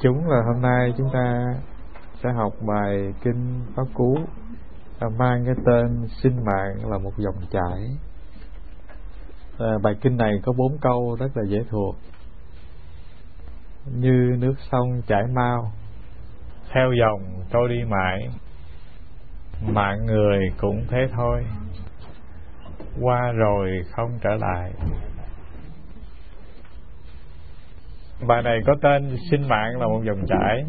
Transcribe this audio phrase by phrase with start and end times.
[0.00, 1.54] Chúng là hôm nay chúng ta
[2.22, 4.18] sẽ học bài kinh Pháp Cú
[5.18, 7.96] mang cái tên sinh mạng là một dòng chảy.
[9.58, 11.96] À, bài kinh này có bốn câu rất là dễ thuộc.
[13.94, 15.72] Như nước sông chảy mau,
[16.72, 18.30] theo dòng trôi đi mãi,
[19.66, 21.46] mạng người cũng thế thôi,
[23.00, 24.72] qua rồi không trở lại.
[28.28, 30.64] Bài này có tên sinh mạng là một dòng chảy.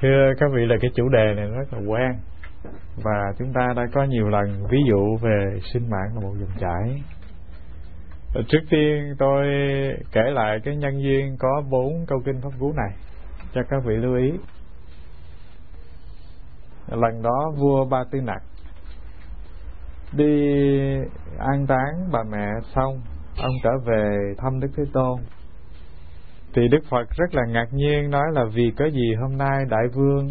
[0.00, 2.10] Thưa các vị, là cái chủ đề này rất là quen.
[3.04, 6.58] Và chúng ta đã có nhiều lần ví dụ về sinh mạng là một dòng
[6.58, 7.02] chảy.
[8.48, 9.46] Trước tiên tôi
[10.12, 12.96] kể lại cái nhân duyên có bốn câu kinh pháp cú này,
[13.54, 14.32] Cho các vị lưu ý.
[16.88, 18.42] Lần đó vua Ba Tư Nặc
[20.12, 20.52] Đi
[21.38, 23.00] an táng bà mẹ xong,
[23.42, 25.20] Ông trở về thăm Đức Thế Tôn
[26.54, 29.88] thì Đức Phật rất là ngạc nhiên nói là vì có gì hôm nay đại
[29.94, 30.28] vương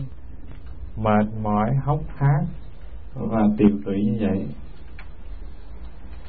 [0.98, 2.42] mệt mỏi, hốc hác
[3.16, 4.48] và tiều tụy như vậy?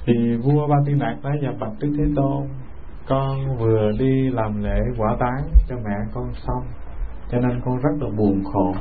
[0.07, 2.49] Thì vua ba tiên đạt nói dạ và bạch đức thế tôn,
[3.09, 6.63] con vừa đi làm lễ quả táng cho mẹ con xong,
[7.31, 8.75] cho nên con rất là buồn khổ.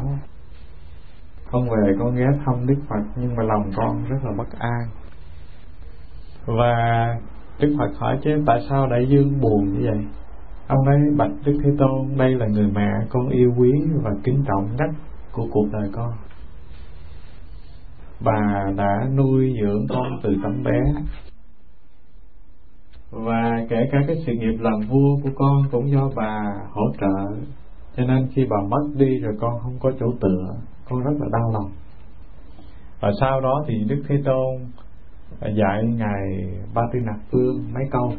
[1.52, 4.82] Con về con ghé thăm đức phật, nhưng mà lòng con rất là bất an.
[6.46, 7.08] Và
[7.60, 10.06] đức phật hỏi, chứ tại sao đại dương buồn như vậy?
[10.70, 13.72] Ông ấy bạch đức thế tôn, đây là người mẹ con yêu quý
[14.04, 14.90] và kính trọng nhất
[15.32, 16.12] của cuộc đời con.
[18.26, 20.80] Bà đã nuôi dưỡng con từ tấm bé.
[23.12, 27.42] Và kể cả cái sự nghiệp làm vua của con cũng do bà hỗ trợ.
[27.98, 30.56] Cho nên khi bà mất đi rồi con không có chỗ tựa,
[30.90, 31.72] con rất là đau lòng.
[33.00, 34.72] Và sau đó thì đức thế tôn
[35.42, 38.14] dạy ngài ba tư nặc phương mấy câu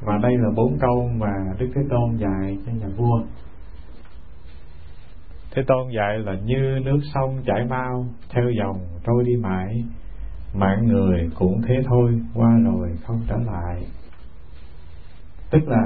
[0.00, 3.20] và đây là bốn câu mà đức thế tôn dạy cho nhà vua.
[5.50, 9.84] Thế tôn dạy là như nước sông chảy mau theo dòng trôi đi mãi.
[10.54, 13.86] Mạng người cũng thế thôi, qua rồi không trở lại.
[15.50, 15.82] Tức là,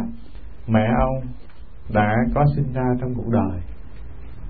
[0.66, 1.24] mẹ ông
[1.94, 3.60] đã có sinh ra trong cuộc đời.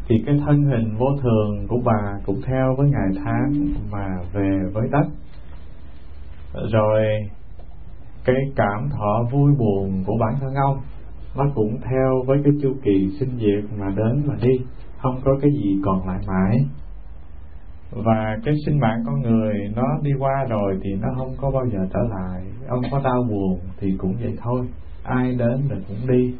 [0.08, 3.52] Thì cái thân hình vô thường của bà cũng theo với ngày tháng
[3.90, 5.06] mà về với đất.
[6.72, 7.04] Rồi
[8.24, 10.80] cái cảm thọ vui buồn của bản thân ông,
[11.36, 14.64] nó cũng theo với cái chu kỳ sinh diệt mà đến mà đi,
[14.98, 16.56] không có cái gì còn lại mãi.
[17.92, 21.66] Và cái sinh mạng con người nó đi qua rồi thì nó không có bao
[21.72, 22.44] giờ trở lại.
[22.68, 24.68] Ông có đau buồn thì cũng vậy thôi,
[25.02, 26.34] ai đến rồi cũng đi.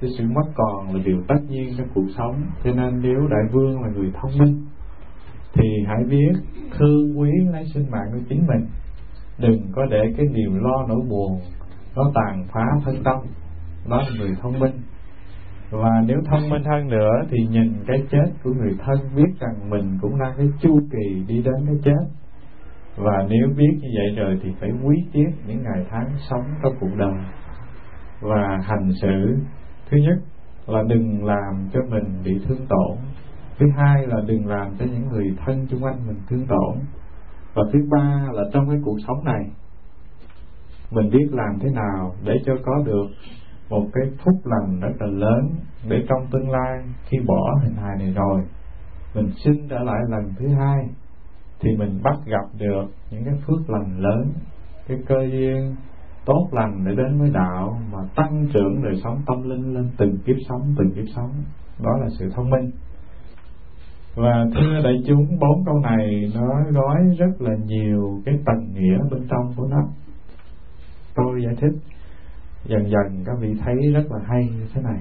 [0.00, 2.34] Cái sự mất còn là điều tất nhiên trong cuộc sống,
[2.64, 4.66] cho nên nếu đại vương là người thông minh,
[5.54, 6.32] thì hãy biết
[6.78, 8.66] thương quý lấy sinh mạng của chính mình
[9.38, 11.40] đừng có để cái niềm lo nỗi buồn
[11.96, 13.16] nó tàn phá thân tâm
[13.88, 14.72] đó là người thông minh.
[15.70, 19.70] Và nếu thông minh hơn nữa thì nhìn cái chết của người thân biết rằng
[19.70, 22.04] mình cũng đang cái chu kỳ đi đến cái chết.
[22.96, 26.72] Và nếu biết như vậy rồi thì phải quý tiếc những ngày tháng sống trong
[26.80, 27.24] cuộc đời.
[28.20, 29.36] Và hành xử,
[29.90, 30.18] thứ nhất
[30.66, 32.96] là đừng làm cho mình bị thương tổn.
[33.58, 36.78] Thứ hai là đừng làm cho những người thân xung quanh mình thương tổn
[37.54, 39.44] và thứ ba là trong cái cuộc sống này,
[40.90, 43.06] mình biết làm thế nào để cho có được
[43.68, 45.50] một cái phúc lành rất là lớn
[45.88, 48.40] để trong tương lai khi bỏ hình hài này rồi,
[49.14, 50.88] mình sinh trở lại lần thứ hai,
[51.60, 54.32] thì mình bắt gặp được những cái phước lành lớn,
[54.88, 55.76] cái cơ duyên
[56.24, 60.18] tốt lành để đến với đạo mà tăng trưởng đời sống, tâm linh lên từng
[60.26, 61.30] kiếp sống, từng kiếp sống.
[61.82, 62.70] Đó là sự thông minh
[64.14, 68.98] và thưa đại chúng, bốn câu này nó gói rất là nhiều cái tầng nghĩa
[69.10, 69.88] bên trong của nó.
[71.14, 71.78] Tôi giải thích
[72.64, 75.00] dần dần, các vị thấy rất là hay như thế này.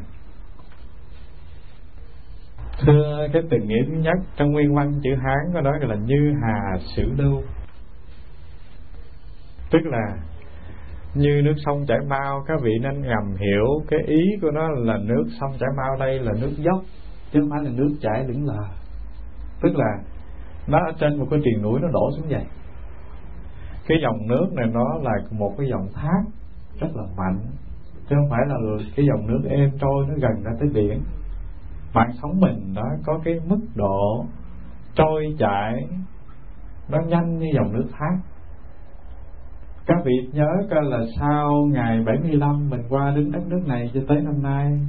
[2.86, 6.34] Thưa, cái tầng nghĩa thứ nhất trong nguyên văn chữ hán có nói là như
[6.42, 7.42] hà sử lưu.
[9.72, 10.18] Tức là
[11.16, 14.98] như nước sông chảy mau, các vị nên ngầm hiểu cái ý của nó là
[14.98, 16.82] nước sông chảy mau đây là nước dốc,
[17.32, 18.64] chứ không phải là nước chảy lững lờ
[19.64, 19.98] tức là
[20.68, 22.46] nó ở trên một cái triền núi nó đổ xuống vậy.
[23.88, 26.22] Cái dòng nước này nó là một cái dòng thác
[26.80, 27.40] rất là mạnh.
[28.10, 28.56] Chứ không phải là
[28.96, 31.04] cái dòng nước êm trôi nó gần ra tới biển.
[31.94, 34.26] Mạng sống mình nó có cái mức độ
[34.96, 35.74] trôi chảy
[36.90, 38.18] nó nhanh như dòng nước thác.
[39.86, 44.00] Các vị nhớ coi là sau ngày 75 mình qua đến đất nước này cho
[44.08, 44.80] tới năm nay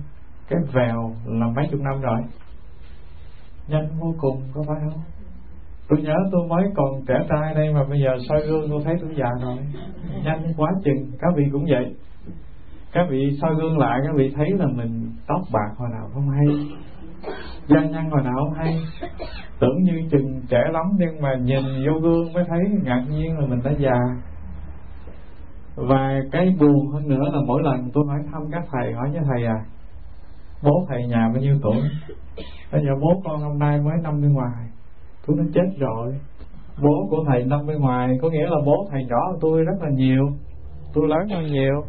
[0.48, 2.20] cái vèo là mấy chục năm rồi
[3.68, 5.00] nhanh vô cùng, có phải không?
[5.88, 8.94] Tôi nhớ tôi mới còn trẻ trai đây mà bây giờ soi gương tôi thấy
[9.00, 9.58] tôi già rồi.
[10.24, 11.94] Nhanh quá chừng, các vị cũng vậy.
[12.92, 16.30] Các vị soi gương lại, các vị thấy là mình tóc bạc hồi nào không
[16.30, 16.46] hay,
[17.66, 18.78] da nhăn hồi nào không hay.
[19.60, 23.46] Tưởng như chừng trẻ lắm nhưng mà nhìn vô gương mới thấy ngạc nhiên là
[23.46, 23.98] mình đã già.
[25.76, 29.22] Và cái buồn hơn nữa là mỗi lần tôi hỏi thăm các thầy, hỏi với
[29.30, 29.58] thầy à
[30.64, 31.76] bố thầy nhà bao nhiêu tuổi?
[32.72, 34.68] Bây giờ bố con hôm nay mới năm mươi ngoài.
[35.26, 36.14] Tôi nói chết rồi.
[36.82, 39.82] Bố của thầy năm mươi ngoài có nghĩa là bố thầy nhỏ hơn tôi rất
[39.82, 40.28] là nhiều.
[40.94, 41.84] Tôi lớn hơn nhiều.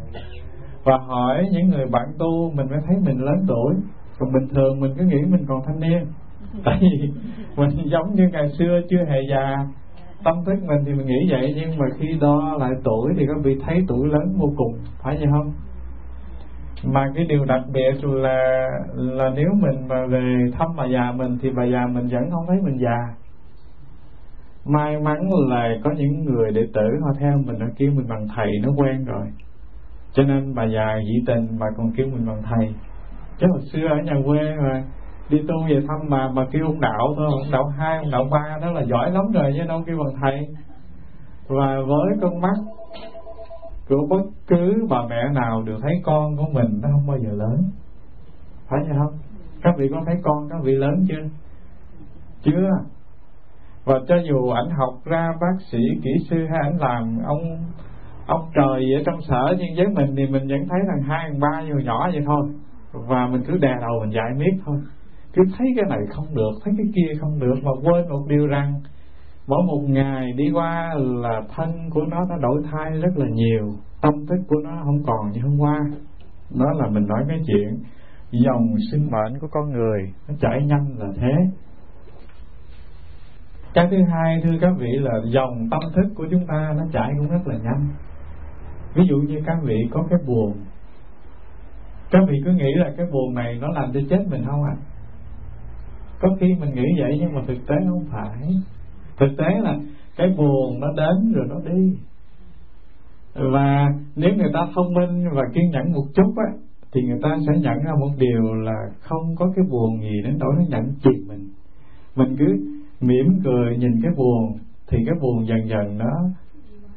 [0.84, 3.74] Và hỏi những người bạn tu mình mới thấy mình lớn tuổi.
[4.18, 6.06] Còn bình thường mình cứ nghĩ mình còn thanh niên.
[6.64, 7.10] Tại vì
[7.56, 9.56] mình giống như ngày xưa chưa hề già.
[10.24, 13.36] Tâm thức mình thì mình nghĩ vậy nhưng mà khi đo lại tuổi thì các
[13.44, 14.72] vị thấy tuổi lớn vô cùng.
[15.02, 15.52] Phải vậy không
[16.84, 21.38] mà cái điều đặc biệt là là nếu mình mà về thăm bà già mình
[21.42, 22.98] thì bà già mình vẫn không thấy mình già.
[24.64, 25.18] May mắn
[25.48, 28.68] là có những người đệ tử họ theo mình, họ kêu mình bằng thầy, nó
[28.76, 29.26] quen rồi.
[30.12, 32.74] Cho nên bà già dị tình bà còn kêu mình bằng thầy.
[33.38, 34.82] Chứ hồi xưa ở nhà quê mà,
[35.30, 38.24] đi tu về thăm bà mà kêu ông đạo thôi, ông đạo hai, ông đạo
[38.30, 40.46] ba, đó là giỏi lắm rồi chứ đâu kêu bằng thầy.
[41.48, 42.56] Và với con mắt
[43.88, 47.30] của bất cứ bà mẹ nào đều thấy con của mình nó không bao giờ
[47.32, 47.62] lớn.
[48.68, 49.18] Phải vậy không?
[49.62, 51.28] Các vị có thấy con các vị lớn chưa?
[52.42, 52.70] Chưa.
[53.84, 57.58] Và cho dù ảnh học ra bác sĩ, kỹ sư hay ảnh làm ông
[58.26, 61.40] ông trời ở trong sở, nhưng với mình thì mình vẫn thấy thằng hai, thằng
[61.40, 62.46] ba nhỏ nhỏ vậy thôi.
[62.92, 64.78] Và mình cứ đè đầu mình dạy miết thôi.
[65.32, 68.46] Cứ thấy cái này không được, thấy cái kia không được, mà quên một điều
[68.46, 68.80] rằng
[69.46, 73.68] mỗi một ngày đi qua là thân của nó nó đổi thay rất là nhiều,
[74.00, 75.80] tâm thức của nó không còn như hôm qua.
[76.50, 77.82] Đó là mình nói cái chuyện,
[78.30, 81.32] dòng sinh mệnh của con người nó chảy nhanh là thế.
[83.74, 87.12] Cái thứ hai, thưa các vị, là dòng tâm thức của chúng ta nó chảy
[87.18, 87.88] cũng rất là nhanh.
[88.94, 90.52] Ví dụ như các vị có cái buồn,
[92.10, 94.76] các vị cứ nghĩ là cái buồn này nó làm cho chết mình không ạ
[94.78, 94.82] à?
[96.20, 98.48] có khi mình nghĩ vậy nhưng mà thực tế không phải
[99.18, 99.78] thực tế là
[100.16, 101.96] cái buồn nó đến rồi nó đi.
[103.34, 103.86] Và
[104.16, 106.52] nếu người ta thông minh và kiên nhẫn một chút á,
[106.92, 110.38] thì người ta sẽ nhận ra một điều là không có cái buồn gì đến
[110.38, 111.48] nỗi nó nhận chìm mình.
[112.16, 112.46] Mình cứ
[113.00, 114.58] mỉm cười nhìn cái buồn,
[114.88, 116.12] thì cái buồn dần dần nó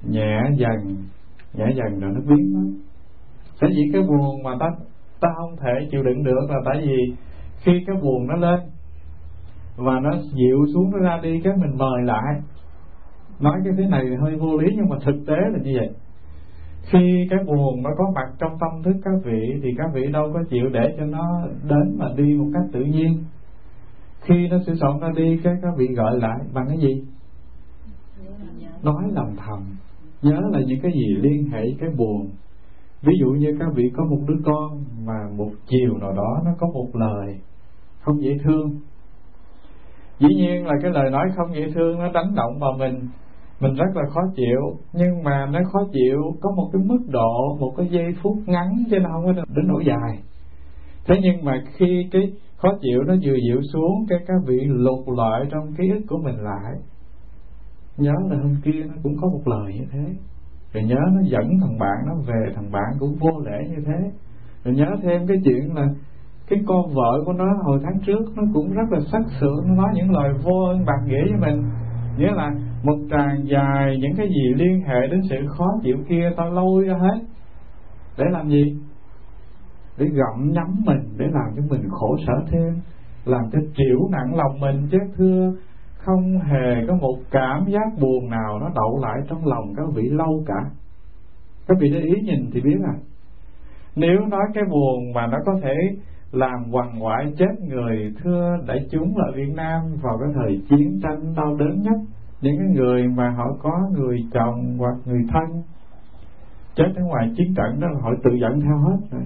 [0.03, 0.95] nhẹ dần
[1.53, 2.83] nhẹ dần rồi nó biến mất.
[3.61, 4.65] Sở dĩ cái buồn mà ta
[5.21, 7.15] ta không thể chịu đựng được là tại vì
[7.61, 8.59] khi cái buồn nó lên
[9.79, 12.41] và nó dịu xuống, nó ra đi cái mình mời lại.
[13.39, 15.89] Nói cái thế này hơi vô lý, nhưng mà thực tế là như vậy.
[16.91, 20.31] Khi cái buồn nó có mặt trong tâm thức các vị, thì các vị đâu
[20.33, 23.23] có chịu để cho nó đến mà đi một cách tự nhiên.
[24.21, 27.03] Khi nó sẽ soạn ra đi, cái các vị gọi lại bằng cái gì?
[28.83, 29.59] Nói lòng thầm.
[30.21, 32.29] Nhớ là những cái gì liên hệ cái buồn.
[33.01, 36.51] Ví dụ như các vị có một đứa con mà một chiều nào đó nó
[36.59, 37.39] có một lời
[38.01, 38.79] không dễ thương
[40.19, 42.99] dĩ nhiên là cái lời nói không dễ thương nó đánh động vào mình.
[43.59, 44.77] Mình rất là khó chịu.
[44.93, 48.67] Nhưng mà nó khó chịu, có một cái mức độ, một cái giây phút ngắn
[48.91, 50.23] chứ nó không có đến nỗi dài.
[51.05, 52.21] Thế nhưng mà khi cái
[52.57, 56.17] khó chịu nó vừa dịu xuống, cái các vị lục lọi trong ký ức của
[56.17, 56.73] mình lại,
[57.97, 60.13] nhớ là hôm kia nó cũng có một lời như thế.
[60.73, 64.11] Rồi nhớ nó dẫn thằng bạn nó về, thằng bạn cũng vô lễ như thế.
[64.63, 65.87] Rồi nhớ thêm cái chuyện là
[66.49, 69.73] cái con vợ của nó hồi tháng trước nó cũng rất là sắc sượng nó
[69.75, 71.63] nói những lời vô ơn bạc nghĩa với mình.
[72.17, 72.51] Nghĩa là
[72.83, 76.85] một tràng dài những cái gì liên hệ đến sự khó chịu kia ta lôi
[76.85, 77.19] ra hết.
[78.17, 78.77] Để làm gì?
[79.97, 82.73] Để gặm nhắm mình, để làm cho mình khổ sở thêm.
[83.25, 85.53] Làm cho chịu nặng lòng mình chứ, thưa.
[85.97, 90.09] Không hề có một cảm giác buồn nào nó đậu lại trong lòng các vị
[90.09, 90.69] lâu cả.
[91.67, 92.95] Các vị để ý nhìn thì biết à.
[93.95, 95.75] Nếu nói cái buồn mà nó có thể
[96.31, 100.99] làm hoàng ngoại chết người, thưa đại chúng ở Việt Nam vào cái thời chiến
[101.03, 101.99] tranh đau đớn nhất.
[102.41, 105.63] Những cái người mà họ có người chồng hoặc người thân,
[106.75, 109.23] chết ở ngoài chiến trận đó là họ tự dẫn theo hết rồi.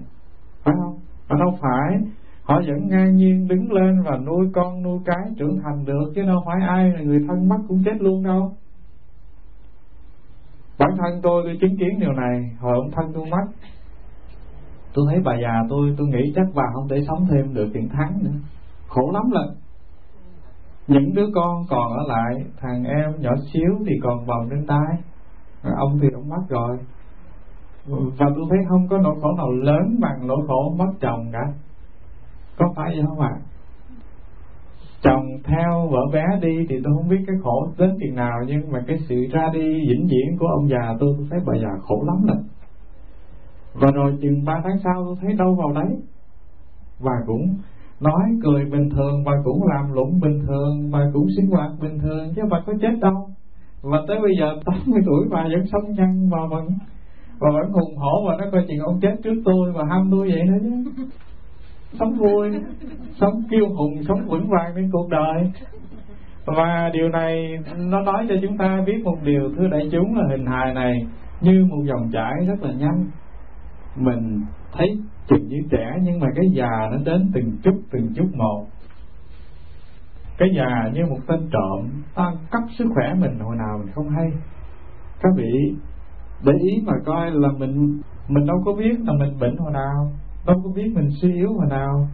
[0.64, 1.00] Phải không?
[1.30, 2.00] Mà đâu phải
[2.44, 6.22] họ vẫn ngang nhiên đứng lên và nuôi con, nuôi cái trưởng thành được, chứ
[6.22, 8.52] đâu phải ai là người thân mất cũng chết luôn đâu.
[10.80, 13.46] Bản thân tôi tôi chứng kiến điều này, hồi ông thân tôi mất
[14.94, 17.90] tôi thấy bà già tôi tôi nghĩ chắc bà không thể sống thêm được những
[17.90, 18.40] tháng nữa.
[18.88, 19.56] Khổ lắm lần
[20.88, 24.98] những đứa con còn ở lại, thằng em nhỏ xíu thì còn vòng trên tay.
[25.78, 26.78] Ông thì ông mất rồi.
[27.88, 31.54] Và tôi thấy không có nỗi khổ nào lớn bằng nỗi khổ mất chồng cả.
[32.58, 33.32] Có phải vậy không ạ?
[33.34, 33.42] À?
[35.04, 38.72] chồng theo vợ bé đi thì tôi không biết cái khổ đến chừng nào, nhưng
[38.72, 41.70] mà cái sự ra đi vĩnh viễn của ông già tôi tôi thấy bà già
[41.82, 42.38] khổ lắm rồi
[43.74, 45.98] và rồi chừng ba tháng sau tôi thấy đâu vào đấy.
[47.00, 47.58] Và cũng
[48.00, 52.00] nói cười bình thường và cũng làm lụng bình thường và cũng sinh hoạt bình
[52.00, 53.30] thường, chứ bà có chết đâu.
[53.82, 56.68] Và tới bây giờ 80 tuổi bà vẫn sống nhăn và vẫn
[57.40, 60.30] và vẫn hùng hổ và nó coi chừng ông chết trước tôi và ham tôi
[60.30, 61.04] vậy nữa chứ.
[62.00, 62.50] Sống vui,
[63.22, 65.52] sống kiêu hùng, sống vững vàng trên cuộc đời.
[66.46, 70.24] Và điều này nó nói cho chúng ta biết một điều, thưa đại chúng, là
[70.32, 70.94] hình hài này
[71.42, 73.06] như một dòng chảy rất là nhanh
[73.96, 74.42] mình
[74.74, 74.88] thấy
[75.28, 78.66] chừng như trẻ, nhưng mà cái già nó đến từng chút từng chút một.
[80.38, 84.10] Cái già như một tên trộm, ta cắp sức khỏe mình, hồi nào mình không
[84.10, 84.32] hay.
[85.22, 85.76] Các vị
[86.44, 90.12] để ý mà coi là mình mình đâu có biết là mình bệnh hồi nào,
[90.46, 92.08] đâu có biết mình suy yếu hồi nào.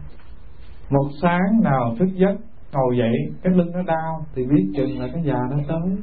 [0.90, 2.36] Một sáng nào thức giấc,
[2.72, 5.96] ngồi dậy, cái lưng nó đau, thì biết chừng là cái già nó tới.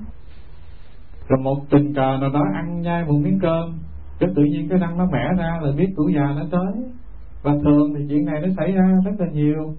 [1.27, 3.79] Rồi một tình cờ nào đó ăn nhai một miếng cơm
[4.19, 6.83] cái tự nhiên cái răng nó mẻ ra là biết tuổi già nó tới.
[7.43, 9.75] Và thường thì chuyện này nó xảy ra rất là nhiều.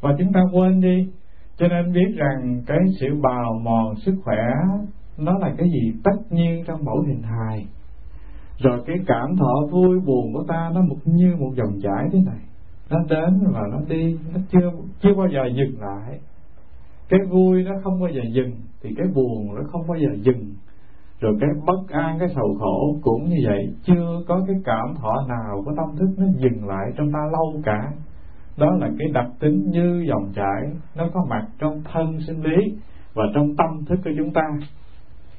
[0.00, 1.08] Và chúng ta quên đi.
[1.56, 4.46] Cho nên biết rằng cái sự bào mòn sức khỏe
[5.18, 7.66] nó là cái gì tất nhiên trong mẫu hình hài.
[8.58, 12.18] Rồi cái cảm thọ vui buồn của ta nó một như một dòng chảy thế
[12.26, 12.40] này.
[12.90, 14.70] Nó đến và nó đi, nó chưa
[15.00, 16.18] chưa bao giờ dừng lại.
[17.08, 20.54] Cái vui nó không bao giờ dừng, thì cái buồn nó không bao giờ dừng
[21.20, 23.74] rồi cái bất an, cái sầu khổ cũng như vậy.
[23.82, 27.62] Chưa có cái cảm thọ nào của tâm thức nó dừng lại trong ta lâu
[27.64, 27.92] cả.
[28.56, 30.72] Đó là cái đặc tính như dòng chảy.
[30.96, 32.76] Nó có mặt trong thân sinh lý
[33.14, 34.42] và trong tâm thức của chúng ta.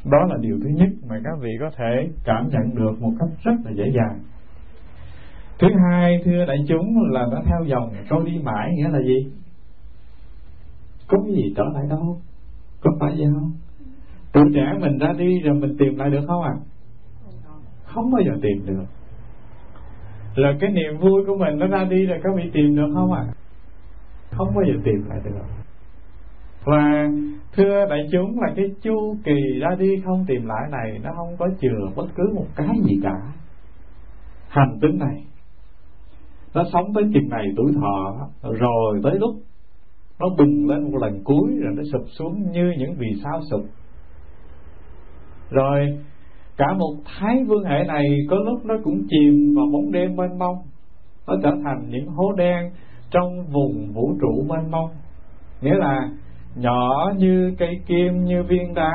[0.05, 3.29] Đó là điều thứ nhất mà các vị có thể cảm nhận được một cách
[3.43, 4.19] rất là dễ dàng.
[5.59, 9.31] Thứ hai, thưa đại chúng, là nó theo dòng câu đi mãi nghĩa là gì?
[11.07, 12.17] Có cái gì trở lại đâu?
[12.81, 13.51] Có phải vậy không?
[14.33, 16.61] Tuổi trẻ mình ra đi rồi mình tìm lại được không ạ à?
[17.83, 18.83] không bao giờ tìm được
[20.35, 23.13] là cái niềm vui của mình nó ra đi rồi các vị tìm được không
[23.13, 23.33] ạ à?
[24.31, 25.31] không bao giờ tìm lại được
[26.63, 27.09] và
[27.53, 31.37] thưa đại chúng là cái chu kỳ ra đi không tìm lại này nó không
[31.37, 33.33] có chừa bất cứ một cái gì cả
[34.49, 35.23] hành tinh này,
[36.53, 39.35] nó sống tới chừng này tuổi thọ, rồi tới lúc
[40.19, 43.61] nó bùng lên một lần cuối rồi nó sụp xuống như những vì sao sụp
[45.49, 45.99] rồi,
[46.57, 50.39] cả một thái vương hệ này có lúc nó cũng chìm vào bóng đêm mênh
[50.39, 50.55] mông.
[51.27, 52.71] Nó trở thành những hố đen
[53.11, 54.89] trong vùng vũ trụ mênh mông.
[55.61, 56.09] Nghĩa là
[56.55, 58.91] nhỏ như cây kim, như viên đá,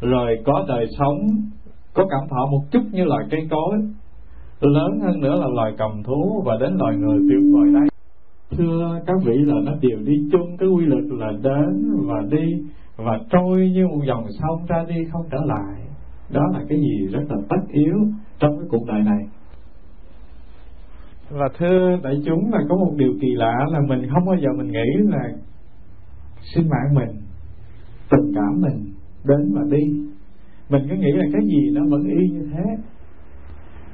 [0.00, 1.16] rồi có đời sống,
[1.94, 3.78] có cảm thọ một chút như loài cây cối.
[4.60, 7.88] Lớn hơn nữa là loài cầm thú và đến loài người tuyệt vời đây
[8.50, 12.62] thưa các vị là nó đều đi chung cái quy luật là đến và đi
[12.98, 15.82] và trôi như một dòng sông ra đi không trở lại.
[16.30, 17.94] Đó là cái gì rất là tất yếu
[18.38, 19.28] trong cái cuộc đời này.
[21.30, 24.48] Và thưa đại chúng là có một điều kỳ lạ là mình không bao giờ
[24.56, 25.22] mình nghĩ là
[26.54, 27.20] sinh mạng mình
[28.10, 28.92] tình cảm mình
[29.24, 29.84] đến và đi.
[30.68, 32.64] Mình cứ nghĩ là cái gì nó vẫn y như thế.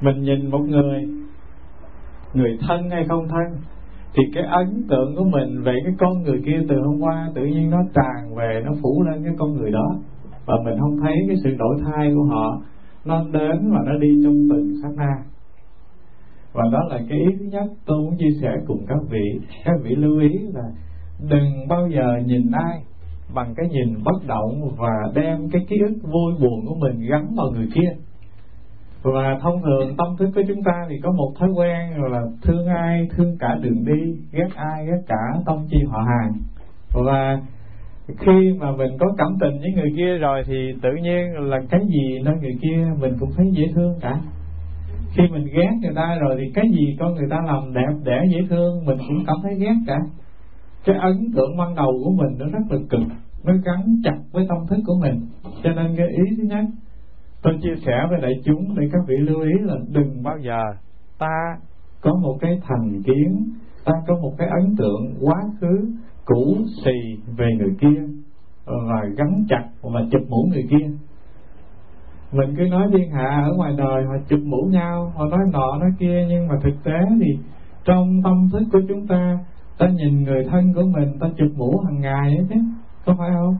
[0.01, 1.07] Mình nhìn một người
[2.33, 3.61] người thân hay không thân
[4.15, 7.45] thì cái ấn tượng của mình về cái con người kia từ hôm qua tự
[7.45, 9.99] nhiên nó tràn về, nó phủ lên cái con người đó.
[10.45, 12.61] Và mình không thấy cái sự đổi thay của họ.
[13.05, 15.13] Nó đến và nó đi trong từng sát na.
[16.53, 19.39] Và đó là cái ý thứ nhất tôi muốn chia sẻ cùng các vị.
[19.65, 20.63] Các vị lưu ý là
[21.29, 22.81] đừng bao giờ nhìn ai
[23.35, 27.35] bằng cái nhìn bất động và đem cái ký ức vui buồn của mình gắn
[27.35, 27.89] vào người kia
[29.13, 32.67] và thông thường tâm thức của chúng ta thì có một thói quen là thương
[32.67, 36.31] ai, thương cả đường đi, ghét ai, ghét cả tông chi họ hàng.
[37.05, 37.41] Và
[38.19, 41.79] khi mà mình có cảm tình với người kia rồi thì tự nhiên là cái
[41.87, 44.19] gì nơi người kia mình cũng thấy dễ thương cả.
[45.15, 48.21] Khi mình ghét người ta rồi thì cái gì con người ta làm đẹp đẽ
[48.31, 49.97] dễ thương, mình cũng cảm thấy ghét cả.
[50.85, 53.01] Cái ấn tượng ban đầu của mình nó rất là cực,
[53.43, 55.21] nó gắn chặt với tâm thức của mình.
[55.63, 56.65] Cho nên cái ý thứ nhất
[57.45, 60.59] tôi chia sẻ với đại chúng để các vị lưu ý là đừng bao giờ
[61.19, 61.57] ta
[62.01, 63.53] có một cái thành kiến,
[63.85, 65.91] ta có một cái ấn tượng quá khứ
[66.25, 68.01] cũ xì về người kia
[68.65, 70.87] và gắn chặt và chụp mũ người kia.
[72.31, 75.77] Mình cứ nói thiên hạ ở ngoài đời họ chụp mũ nhau, họ nói nọ
[75.79, 77.39] nói kia, nhưng mà thực tế thì
[77.85, 79.39] trong tâm thức của chúng ta
[79.77, 82.55] ta nhìn người thân của mình, ta chụp mũ hàng ngày ấy chứ,
[83.05, 83.57] có phải không?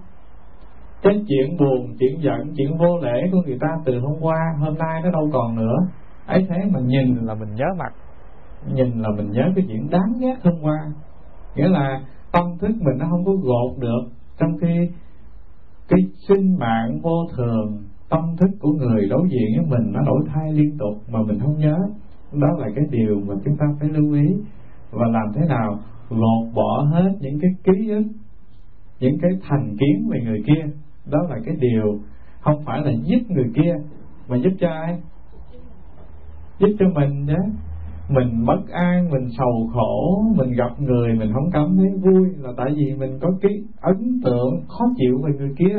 [1.05, 4.77] Cái chuyện buồn chuyện giận chuyện vô lễ của người ta từ hôm qua hôm
[4.77, 5.75] nay nó đâu còn nữa.
[6.25, 7.93] Ấy thế mà nhìn là mình nhớ mặt.
[8.74, 10.77] Nhìn là mình nhớ cái chuyện đáng ghét hôm qua.
[11.55, 14.01] Nghĩa là tâm thức mình nó không có gột được
[14.39, 14.89] trong khi
[15.88, 17.83] cái sinh mạng vô thường.
[18.09, 21.39] Tâm thức của người đối diện với mình nó đổi thay liên tục mà mình
[21.39, 21.77] không nhớ.
[22.33, 24.35] Đó là cái điều mà chúng ta phải lưu ý.
[24.91, 28.03] Và làm thế nào lột bỏ hết những cái ký ức
[29.00, 30.71] những cái thành kiến về người kia
[31.12, 32.00] đó là cái điều
[32.41, 33.74] không phải là giúp người kia,
[34.27, 35.00] mà giúp cho ai?
[36.59, 37.39] Giúp cho mình nhé.
[38.09, 42.50] Mình bất an, mình sầu khổ, mình gặp người, mình không cảm thấy vui là
[42.57, 45.77] tại vì mình có cái ấn tượng khó chịu về người kia.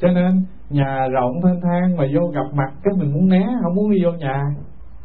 [0.00, 3.74] Cho nên, nhà rộng thênh thang mà vô gặp mặt cái mình muốn né, không
[3.74, 4.44] muốn đi vô nhà.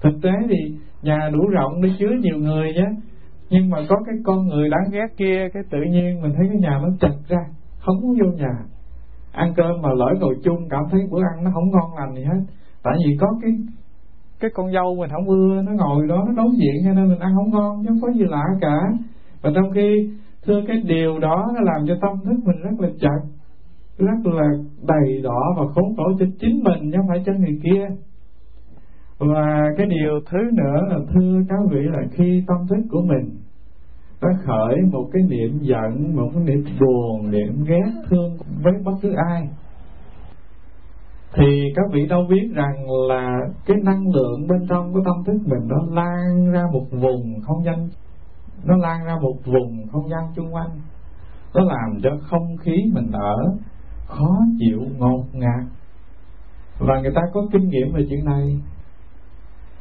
[0.01, 2.87] Thực tế thì nhà đủ rộng để chứa nhiều người nhé.
[3.49, 6.57] Nhưng mà có cái con người đáng ghét kia, cái tự nhiên mình thấy cái
[6.61, 7.39] nhà nó chật ra,
[7.79, 8.53] không muốn vô nhà
[9.33, 12.23] ăn cơm mà lỡ ngồi chung, cảm thấy bữa ăn nó không ngon lành gì
[12.23, 12.41] hết.
[12.83, 13.51] Tại vì có cái
[14.39, 17.19] cái con dâu mình không ưa, nó ngồi đó, nó đối diện cho nên mình
[17.19, 18.77] ăn không ngon, chứ không có gì lạ cả.
[19.41, 20.09] Và trong khi
[20.45, 23.29] thưa cái điều đó, nó làm cho tâm thức mình rất là chật,
[23.97, 24.47] rất là
[24.87, 27.87] đầy đỏ và khốn khổ cho chính mình, chứ không phải cho người kia.
[29.17, 33.29] Và cái điều thứ nữa là thưa các vị là khi tâm thức của mình
[34.23, 38.93] ta khởi một cái niệm giận, một cái niệm buồn, niệm ghét thương với bất
[39.01, 39.49] cứ ai.
[41.35, 42.75] Thì các vị đâu biết rằng
[43.09, 47.41] là cái năng lượng bên trong của tâm thức mình nó lan ra một vùng
[47.41, 47.89] không gian,
[48.65, 50.69] nó lan ra một vùng không gian chung quanh.
[51.55, 53.35] Nó làm cho không khí mình ở
[54.07, 55.65] khó chịu ngột ngạt.
[56.79, 58.59] Và người ta có kinh nghiệm về chuyện này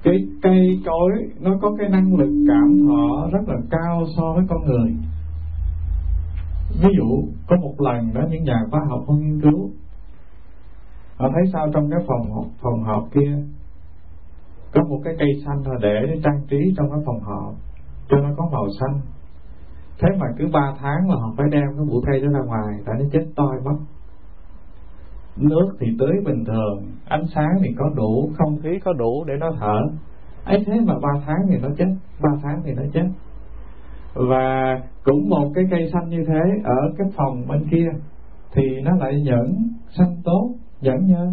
[0.02, 4.44] cái cây cối, nó có cái năng lực cảm thọ rất là cao so với
[4.49, 4.94] con người.
[6.82, 9.71] Ví dụ, có một lần đó, những nhà khoa học họ nghiên cứu,
[11.16, 13.37] họ thấy sao trong cái phòng phòng họp kia,
[14.75, 17.54] có một cái cây xanh họ để để trang trí trong cái phòng họp,
[18.09, 19.00] cho nó có màu xanh.
[19.99, 22.75] Thế mà cứ ba tháng là họ phải đem cái bụi cây đó ra ngoài,
[22.86, 23.76] tại nó chết toi mất
[25.36, 29.34] nước thì tưới bình thường, ánh sáng thì có đủ, không khí có đủ để
[29.40, 29.80] nó thở.
[30.45, 33.06] Ấy thế mà ba tháng thì nó chết, ba tháng thì nó chết.
[34.14, 37.88] Và cũng một cái cây xanh như thế ở cái phòng bên kia,
[38.52, 39.54] thì nó lại nhẫn
[39.99, 41.32] xanh tốt nhẫn nhơ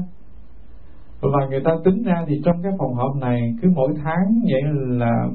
[1.21, 4.61] và người ta tính ra thì trong cái phòng họp này cứ mỗi tháng vậy
[4.87, 5.27] là,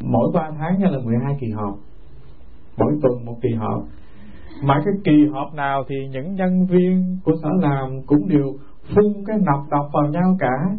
[0.00, 1.78] mỗi ba tháng là 12 kỳ họp,
[2.76, 3.82] mỗi tuần một kỳ họp
[4.62, 8.52] mà cái kỳ họp nào thì những nhân viên của sở làm cũng đều
[8.94, 10.76] phun cái nọc độc vào nhau cả.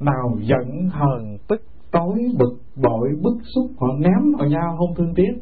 [0.00, 5.14] Nào giận hờn, tức tối bực bội, bức xúc, họ ném vào nhau không thương
[5.14, 5.32] tiếc.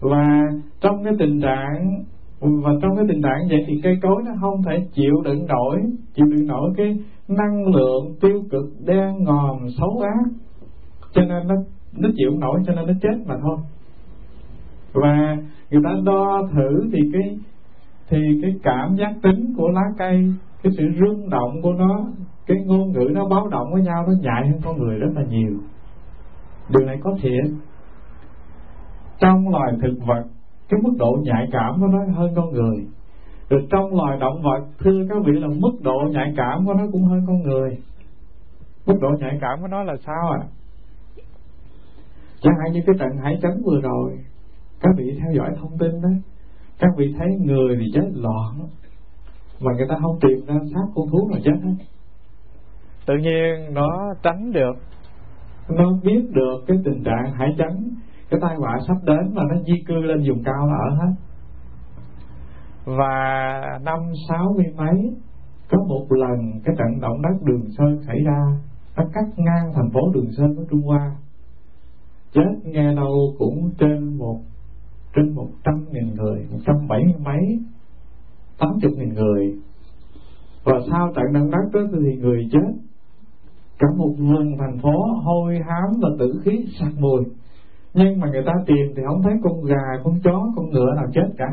[0.00, 0.40] Và
[0.80, 2.04] trong cái tình trạng,
[2.40, 5.80] và trong cái tình trạng vậy thì cây cối nó không thể chịu đựng nổi,
[6.14, 10.30] chịu đựng nổi cái năng lượng tiêu cực đen ngòm, xấu ác
[11.12, 11.54] cho nên nó
[11.98, 13.56] nó chịu nổi, cho nên nó chết mà thôi.
[14.92, 15.36] Và
[15.70, 17.38] người ta đo thử thì cái
[18.08, 22.06] thì cái cảm giác tính của lá cây, cái sự rung động của nó,
[22.46, 25.22] cái ngôn ngữ nó báo động với nhau, nó nhạy hơn con người rất là
[25.22, 25.58] nhiều.
[26.68, 27.44] Điều này có thiệt.
[29.18, 30.24] Trong loài thực vật,
[30.68, 32.86] cái mức độ nhạy cảm của nó hơn con người.
[33.48, 36.84] Rồi trong loài động vật, thưa các vị, là mức độ nhạy cảm của nó
[36.92, 37.78] cũng hơn con người.
[38.86, 40.40] Mức độ nhạy cảm của nó là sao à
[42.42, 44.18] chẳng hạn như cái trận hải chấn vừa rồi
[44.80, 46.08] các vị theo dõi thông tin đó
[46.78, 48.68] các vị thấy người thì chết loạn
[49.60, 51.84] mà người ta không tìm ra xác con thú nào chết hết.
[53.06, 54.76] Tự nhiên nó tránh được.
[55.68, 57.94] Nó biết được cái tình trạng hải chấn
[58.30, 61.14] cái tai họa sắp đến mà nó di cư lên vùng cao là ở hết.
[62.84, 65.14] Và năm sáu mươi mấy
[65.70, 68.40] có một lần cái trận động đất Đường Sơn xảy ra
[68.96, 71.16] nó cắt ngang thành phố Đường Sơn của Trung Hoa.
[72.32, 74.40] Chết nghe đâu cũng trên một
[75.14, 77.60] trên một trăm nghìn người một trăm bảy mươi mấy
[78.60, 79.54] tám chục nghìn người.
[80.64, 82.72] Và sau trận động đất đó thì người chết.
[83.78, 87.24] Cả một vùng thành phố hôi hám và tử khí sặc mùi.
[87.94, 91.06] Nhưng mà người ta tìm thì không thấy con gà con chó con ngựa nào
[91.14, 91.48] chết cả.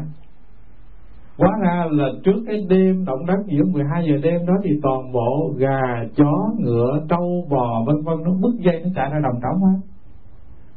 [1.38, 5.12] Quá ra là trước cái đêm động đất giữa 12 giờ đêm đó thì toàn
[5.12, 9.39] bộ gà, chó, ngựa, trâu, bò vân vân nó bứt dây nó chạy ra đồng
[9.41, 9.80] trống hết.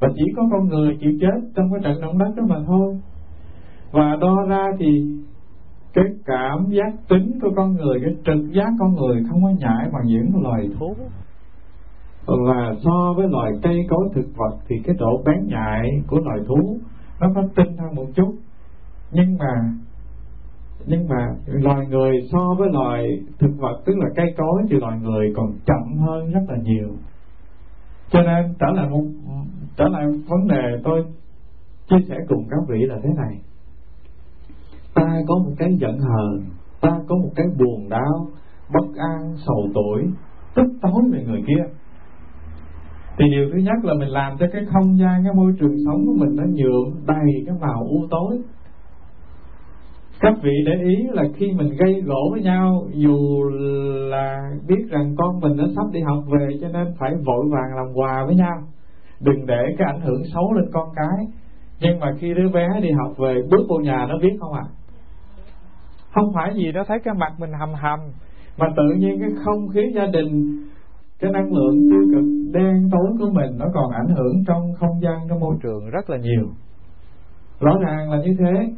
[0.01, 3.01] Và chỉ có con người chịu chết trong cái trận động đất đó mà thôi.
[3.93, 5.07] Và đo ra thì
[5.95, 9.89] cái cảm giác tính của con người, cái trực giác con người không có nhảy
[9.93, 10.95] bằng những loài thú.
[12.27, 16.39] Và so với loài cây cối thực vật thì cái độ bén nhạy của loài
[16.49, 16.79] thú
[17.21, 18.35] nó có tinh hơn một chút.
[19.13, 19.75] Nhưng mà
[20.87, 23.07] nhưng mà loài người so với loài
[23.39, 26.89] thực vật tức là cây cối thì loài người còn chậm hơn rất là nhiều.
[28.11, 29.05] Cho nên trở lại một
[29.81, 31.05] đó là vấn đề tôi
[31.91, 33.39] chia sẻ cùng các vị là thế này.
[34.95, 36.45] Ta có một cái giận hờn,
[36.81, 38.27] ta có một cái buồn đau,
[38.75, 40.05] bất an, sầu tuổi,
[40.55, 41.65] tức tối về người kia.
[43.19, 46.07] Thì điều thứ nhất là mình làm cho cái không gian, cái môi trường sống
[46.07, 48.39] của mình nó nhuộm đầy cái màu u tối.
[50.21, 53.43] Các vị để ý là khi mình gây gỗ với nhau, dù
[54.11, 57.77] là biết rằng con mình nó sắp đi học về, cho nên phải vội vàng
[57.77, 58.57] làm quà với nhau
[59.21, 61.27] đừng để cái ảnh hưởng xấu lên con cái.
[61.81, 64.65] Nhưng mà khi đứa bé đi học về bước vô nhà nó biết không ạ?
[64.65, 64.81] À?
[66.13, 67.99] không phải gì nó thấy cái mặt mình hầm hầm
[68.57, 70.59] mà tự nhiên cái không khí gia đình
[71.19, 75.01] cái năng lượng tiêu cực đen tối của mình nó còn ảnh hưởng trong không
[75.03, 76.47] gian trong môi trường rất là nhiều.
[77.61, 78.73] Rõ ràng là như thế.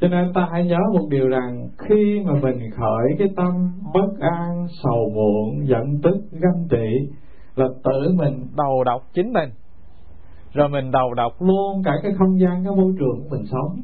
[0.00, 4.18] Cho nên ta hãy nhớ một điều rằng khi mà mình khởi cái tâm bất
[4.20, 7.12] an sầu muộn giận tức ganh tị
[7.56, 9.48] là tự mình đầu độc chính mình
[10.54, 13.80] rồi mình đầu độc luôn cả cái không gian, cái môi trường của mình sống.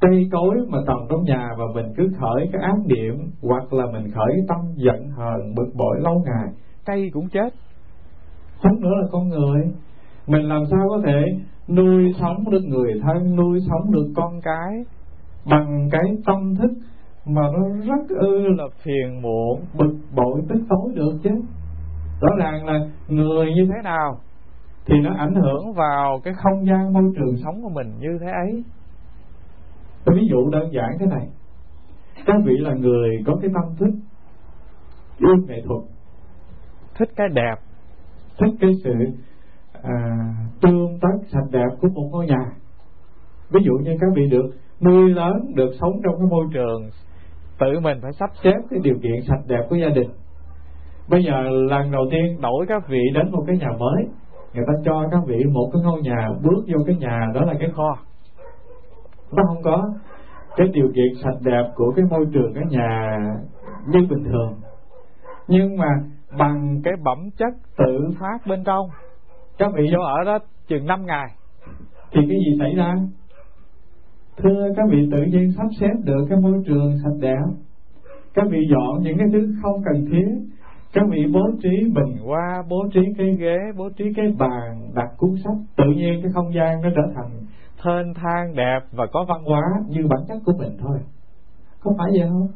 [0.00, 3.86] Cây cối mà trồng trong nhà và mình cứ khởi cái ác niệm, hoặc là
[3.92, 6.52] mình khởi cái tâm giận hờn, bực bội lâu ngày,
[6.84, 7.54] cây cũng chết.
[8.62, 9.62] Không nữa là con người.
[10.26, 11.24] Mình làm sao có thể
[11.68, 14.84] nuôi sống được người thân, nuôi sống được con cái
[15.50, 16.70] bằng cái tâm thức
[17.26, 21.30] mà nó rất ư là phiền muộn, bực bội, tức tối được chứ.
[22.20, 22.78] Rõ ràng là
[23.08, 24.20] người như thế nào
[24.88, 28.26] thì nó ảnh hưởng vào cái không gian môi trường sống của mình như thế
[28.26, 28.64] ấy.
[30.06, 31.26] Ví dụ đơn giản thế này.
[32.26, 33.90] Các vị là người có cái tâm thức
[35.18, 35.82] yêu nghệ thuật.
[36.98, 37.54] Thích cái đẹp.
[38.38, 38.92] Thích cái sự
[39.82, 39.92] à,
[40.60, 42.52] tương tác sạch đẹp của một ngôi nhà.
[43.50, 46.90] Ví dụ như các vị được nuôi lớn được sống trong cái môi trường
[47.58, 50.10] tự mình phải sắp xếp cái điều kiện sạch đẹp của gia đình.
[51.08, 54.06] Bây giờ lần đầu tiên đổi các vị đến một cái nhà mới
[54.58, 57.54] người ta cho các vị một cái ngôi nhà, bước vô cái nhà, đó là
[57.58, 57.98] cái kho.
[59.32, 59.90] Nó không có
[60.56, 63.18] cái điều kiện sạch đẹp của cái môi trường cái nhà
[63.86, 64.54] như bình thường.
[65.48, 65.88] Nhưng mà
[66.38, 68.88] bằng cái bẩm chất tự phát bên trong,
[69.58, 71.26] các vị vô ở đó chừng 5 ngày.
[72.12, 72.94] Thì cái gì xảy ra?
[74.36, 77.44] Thưa các vị tự nhiên sắp xếp được cái môi trường sạch đẹp.
[78.34, 80.28] Các vị dọn những cái thứ không cần thiết
[80.92, 85.08] các vị bố trí bình hoa bố trí cái ghế bố trí cái bàn đặt
[85.16, 87.30] cuốn sách tự nhiên cái không gian nó trở thành
[87.82, 90.98] thênh thang đẹp và có văn hóa như bản chất của mình thôi.
[91.80, 92.48] Có phải vậy không?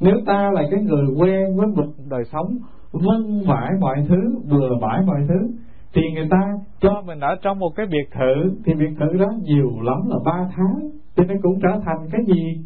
[0.00, 2.58] Nếu ta là cái người quen với một đời sống
[2.92, 5.50] vâng vãi mọi thứ vừa vãi mọi thứ
[5.94, 6.38] thì người ta
[6.80, 10.16] cho mình ở trong một cái biệt thự thì biệt thự đó nhiều lắm là
[10.24, 12.64] ba tháng thì nó cũng trở thành cái gì?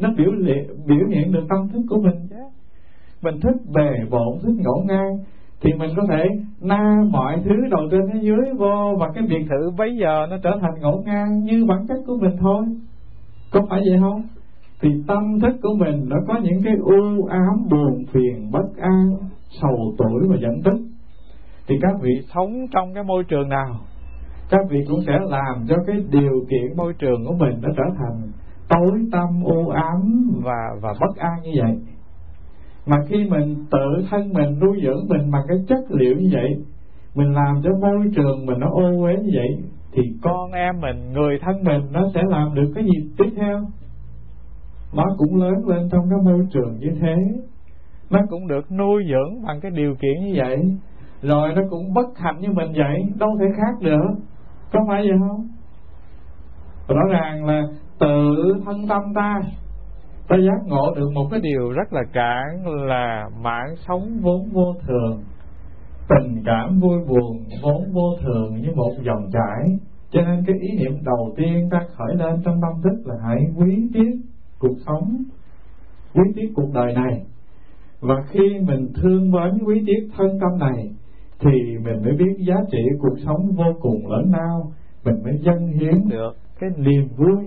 [0.00, 2.26] Nó biểu liệt, biểu hiện được tâm thức của mình.
[2.30, 2.36] chứ
[3.22, 5.18] mình thích bề bộn, thích ngổn ngang,
[5.60, 6.24] thì mình có thể
[6.60, 10.36] na mọi thứ đầu trên thế dưới vô và cái biệt thự bây giờ nó
[10.42, 12.64] trở thành ngổn ngang như bản chất của mình thôi.
[13.52, 14.22] Có phải vậy không?
[14.80, 19.10] Thì tâm thức của mình nó có những cái u ám, buồn phiền, bất an,
[19.60, 20.80] sầu tuổi và giận tức.
[21.68, 23.74] Thì các vị sống trong cái môi trường nào,
[24.50, 27.84] các vị cũng sẽ làm cho cái điều kiện môi trường của mình nó trở
[27.98, 28.32] thành
[28.68, 31.78] tối tâm u ám và và bất an như vậy
[32.88, 36.50] mà khi mình tự thân mình nuôi dưỡng mình bằng cái chất liệu như vậy,
[37.14, 39.48] mình làm cho môi trường mình nó ô uế như vậy,
[39.92, 43.60] thì con em mình, người thân mình nó sẽ làm được cái gì tiếp theo?
[44.94, 47.16] Nó cũng lớn lên trong cái môi trường như thế.
[48.10, 50.56] Nó cũng được nuôi dưỡng bằng cái điều kiện như vậy.
[51.22, 54.08] Rồi nó cũng bất hạnh như mình vậy, đâu thể khác được.
[54.72, 55.48] Có phải vậy không?
[56.88, 57.62] Rõ ràng là
[57.98, 59.40] tự thân tâm ta
[60.28, 64.74] ta giác ngộ được một cái điều rất là cản là mạng sống vốn vô
[64.86, 65.22] thường.
[66.08, 69.78] Tình cảm vui buồn vốn vô thường như một dòng chảy.
[70.10, 73.38] Cho nên cái ý niệm đầu tiên ta khởi lên trong tâm thức là hãy
[73.56, 74.16] quý tiếc
[74.58, 75.16] cuộc sống
[76.14, 77.22] quý tiếc cuộc đời này.
[78.00, 80.90] Và khi mình thương mến quý tiếc thân tâm này
[81.40, 84.72] thì mình mới biết giá trị cuộc sống vô cùng lớn lao.
[85.04, 86.36] Mình mới dâng hiến được.
[86.60, 87.44] cái niềm vui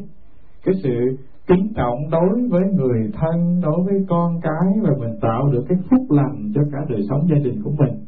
[0.66, 1.18] cái sự
[1.52, 5.78] kính trọng đối với người thân, đối với con cái và mình tạo được cái
[5.90, 8.06] phúc lành cho cả đời sống gia đình của mình.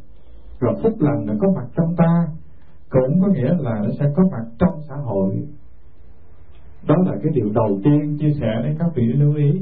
[0.59, 2.27] Rồi phúc lành nó có mặt trong ta,
[2.89, 5.35] cũng có nghĩa là nó sẽ có mặt trong xã hội.
[6.87, 9.61] Đó là cái điều đầu tiên chia sẻ đến các vị lưu ý.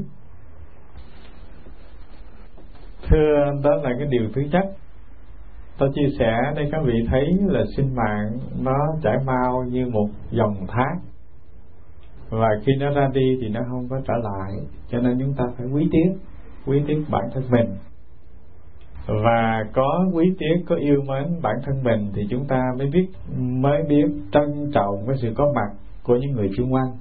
[3.08, 4.64] Thưa, đó là cái điều thứ nhất.
[5.78, 10.06] Tôi chia sẻ đây các vị thấy là sinh mạng nó chảy mau như một
[10.30, 11.11] dòng thác
[12.32, 14.52] và khi nó ra đi thì nó không có trở lại.
[14.88, 16.12] Cho nên chúng ta phải quý tiếc
[16.66, 17.76] quý tiếc bản thân mình.
[19.06, 23.08] Và có quý tiếc, có yêu mến bản thân mình thì chúng ta mới biết
[23.38, 26.96] mới biết trân trọng cái sự có mặt của những người xung quanh,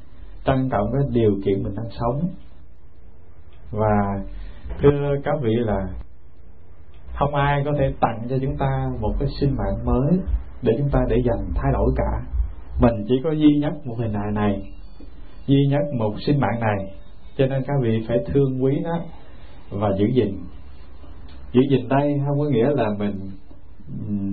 [0.45, 2.29] trân trọng cái điều kiện mình đang sống.
[3.71, 4.23] Và
[4.81, 5.87] thưa các vị là
[7.13, 10.19] không ai có thể tặng cho chúng ta một cái sinh mạng mới
[10.61, 12.21] để chúng ta để dành thay đổi cả.
[12.79, 14.71] Mình chỉ có duy nhất một hình hài này
[15.51, 16.93] duy nhất một sinh mạng này.
[17.37, 18.99] Cho nên các vị phải thương quý nó
[19.69, 20.37] và giữ gìn.
[21.51, 23.13] Giữ gìn đây không có nghĩa là mình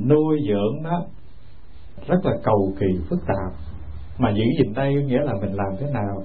[0.09, 1.05] nuôi dưỡng nó
[2.09, 3.53] rất là cầu kỳ, phức tạp.
[4.19, 6.23] Mà giữ gìn đây nghĩa là mình làm thế nào?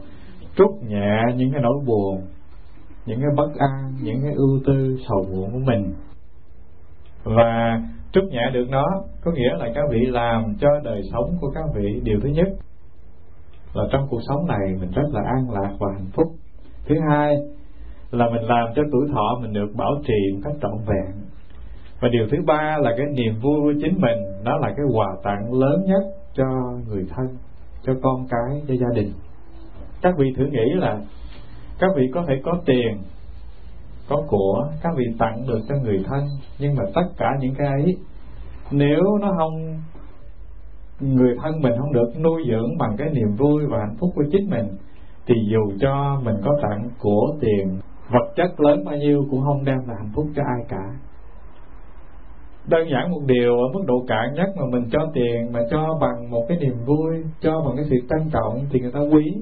[0.56, 2.22] Trút nhẹ những cái nỗi buồn,
[3.06, 5.94] những cái bất an, những cái ưu tư, sầu muộn của mình.
[7.24, 8.86] Và trút nhẹ được nó
[9.24, 12.48] có nghĩa là các vị làm cho đời sống của các vị điều thứ nhất
[13.74, 16.28] là trong cuộc sống này mình rất là an lạc và hạnh phúc.
[16.86, 17.36] Thứ hai
[18.12, 21.24] là mình làm cho tuổi thọ mình được bảo trì một cách trọn vẹn.
[22.00, 25.08] Và điều thứ ba là cái niềm vui của chính mình, đó là cái quà
[25.24, 26.46] tặng lớn nhất cho
[26.88, 27.28] người thân,
[27.84, 29.12] cho con cái, cho gia đình.
[30.02, 31.00] Các vị thử nghĩ là
[31.80, 32.98] các vị có thể có tiền,
[34.10, 36.28] có của, các vị tặng được cho người thân,
[36.60, 37.98] nhưng mà tất cả những cái ấy,
[38.72, 39.82] nếu nó không
[41.16, 44.24] người thân mình không được nuôi dưỡng bằng cái niềm vui và hạnh phúc của
[44.32, 44.68] chính mình,
[45.28, 47.80] thì dù cho mình có tặng của tiền,
[48.12, 50.84] vật chất lớn bao nhiêu cũng không đem lại hạnh phúc cho ai cả.
[52.68, 55.98] Đơn giản một điều, ở mức độ cạn nhất mà mình cho tiền, mà cho
[56.02, 59.34] bằng một cái niềm vui, cho bằng cái sự trân trọng thì người ta quý.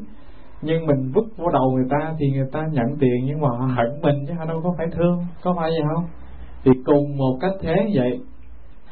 [0.62, 3.65] Nhưng mình vứt vào đầu người ta thì người ta nhận tiền nhưng mà họ
[3.65, 6.06] hận mình chứ họ đâu có phải thương, có phải vậy không?
[6.63, 8.19] Thì cùng một cách thế vậy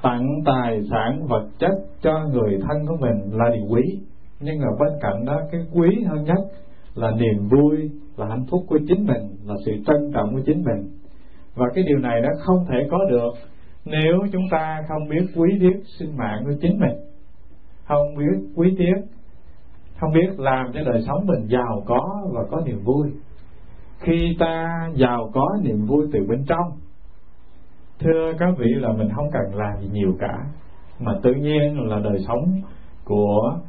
[0.02, 4.00] tặng tài sản vật chất cho người thân của mình là điều quý.
[4.40, 6.40] Nhưng mà bên cạnh đó, cái quý hơn nhất
[6.96, 10.64] là niềm vui, là hạnh phúc của chính mình, là sự trân trọng của chính
[10.64, 10.92] mình.
[11.56, 13.34] Và cái điều này nó không thể có được
[13.86, 16.98] nếu chúng ta không biết quý tiếc sinh mạng của chính mình.
[17.88, 18.96] Không biết quý tiếc
[20.00, 23.08] không biết làm cho đời sống mình giàu có và có niềm vui.
[24.00, 26.72] Khi ta giàu có, niềm vui từ bên trong
[28.00, 30.38] thưa các vị là mình không cần làm gì nhiều cả,
[31.00, 32.62] mà tự nhiên là đời sống
[33.06, 33.60] của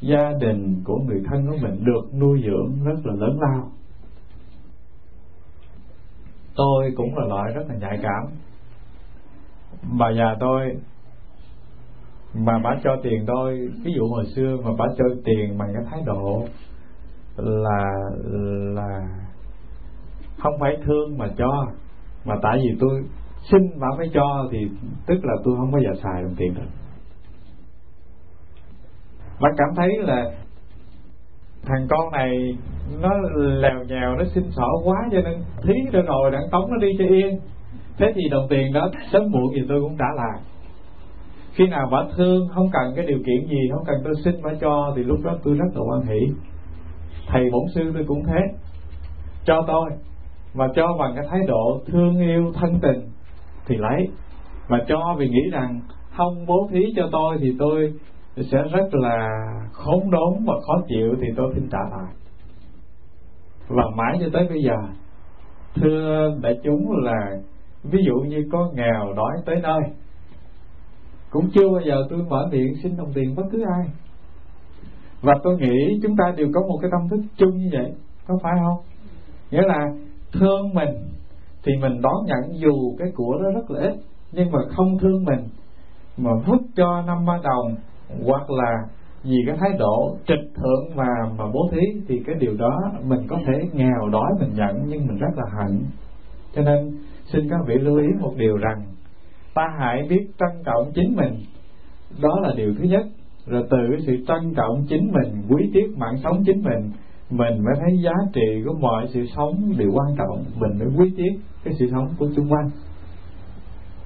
[0.00, 3.70] gia đình, của người thân của mình được nuôi dưỡng rất là lớn lao.
[6.56, 8.22] Tôi cũng là loại rất là nhạy cảm.
[9.98, 10.76] Bà già tôi
[12.34, 15.84] mà bà cho tiền tôi, ví dụ hồi xưa mà bà cho tiền bằng cái
[15.90, 16.44] thái độ
[17.36, 17.84] là
[18.74, 19.08] là
[20.38, 21.66] không phải thương mà cho,
[22.24, 23.02] mà tại vì tôi
[23.42, 24.58] xin bà mới cho thì
[25.06, 26.62] tức là tôi không bao giờ xài đồng tiền đó
[29.40, 30.30] bà cảm thấy là
[31.62, 32.56] thằng con này
[33.00, 36.76] nó lèo nhèo, nó xin xỏ quá cho nên thí ra rồi đặng tống nó
[36.76, 37.40] đi cho yên.
[37.96, 40.40] Thế thì đồng tiền đó sớm muộn gì tôi cũng trả lại.
[41.52, 44.50] Khi nào bà thương, không cần cái điều kiện gì, không cần tôi xin bà
[44.60, 46.26] cho thì lúc đó tôi rất là quan hỷ.
[47.26, 48.40] Thầy bổn sư tôi cũng thế.
[49.44, 49.90] Cho tôi
[50.54, 53.00] mà cho bằng cái thái độ thương yêu, thân tình
[53.68, 54.08] thì lấy.
[54.68, 55.80] Mà cho vì nghĩ rằng
[56.16, 57.92] không bố thí cho tôi thì tôi
[58.36, 59.28] sẽ rất là
[59.72, 62.14] khốn đốn và khó chịu thì tôi xin trả lại.
[63.68, 64.76] Và mãi cho tới bây giờ,
[65.74, 67.38] thưa đại chúng là
[67.82, 69.80] ví dụ như có nghèo đói tới nơi,
[71.30, 73.88] cũng chưa bao giờ tôi mở miệng xin đồng tiền bất cứ ai.
[75.22, 77.92] Và tôi nghĩ chúng ta đều có một cái tâm thức chung như vậy,
[78.26, 78.78] có phải không?
[79.50, 79.86] Nghĩa là
[80.32, 80.88] thương mình
[81.68, 83.94] thì mình đón nhận dù cái của đó rất là ít,
[84.32, 85.48] nhưng mà không thương mình,
[86.16, 87.74] mà vứt cho năm ba đồng,
[88.26, 88.72] hoặc là
[89.24, 91.06] vì cái thái độ trịch thượng mà
[91.38, 95.06] mà bố thí, thì cái điều đó mình có thể nghèo đói mình nhận, nhưng
[95.06, 95.80] mình rất là hạnh
[96.54, 96.98] cho nên,
[97.32, 98.82] xin các vị lưu ý một điều rằng,
[99.54, 101.34] ta hãy biết trân trọng chính mình.
[102.22, 103.06] Đó là điều thứ nhất.
[103.46, 106.90] Rồi từ cái sự trân trọng chính mình, quý tiếc mạng sống chính mình
[107.30, 110.44] mình mới thấy giá trị của mọi sự sống đều quan trọng.
[110.54, 112.70] Mình mới quý tiếc cái sự sống của chung quanh.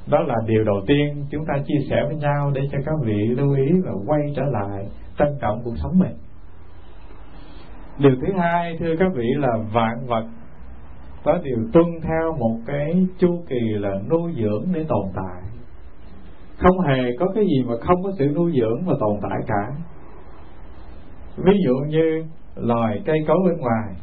[0.06, 3.26] Đó là điều đầu tiên chúng ta chia sẻ với nhau để cho các vị
[3.26, 4.86] lưu ý và quay trở lại
[5.18, 6.16] trân trọng cuộc sống mình.
[7.98, 10.24] Điều thứ hai, thưa các vị, là vạn vật
[11.24, 15.42] có điều tuân theo một cái chu kỳ là nuôi dưỡng để tồn tại.
[16.56, 19.82] Không hề có cái gì mà không có sự nuôi dưỡng và tồn tại cả.
[21.36, 22.24] Ví dụ như
[22.56, 23.94] loài cây cối bên ngoài.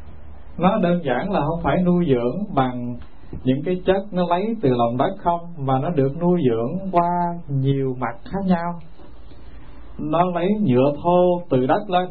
[0.58, 2.96] Nó đơn giản là không phải nuôi dưỡng bằng
[3.44, 7.10] những cái chất nó lấy từ lòng đất không, mà nó được nuôi dưỡng qua
[7.48, 8.80] nhiều mặt khác nhau.
[10.00, 12.10] Nó lấy nhựa thô từ đất lên.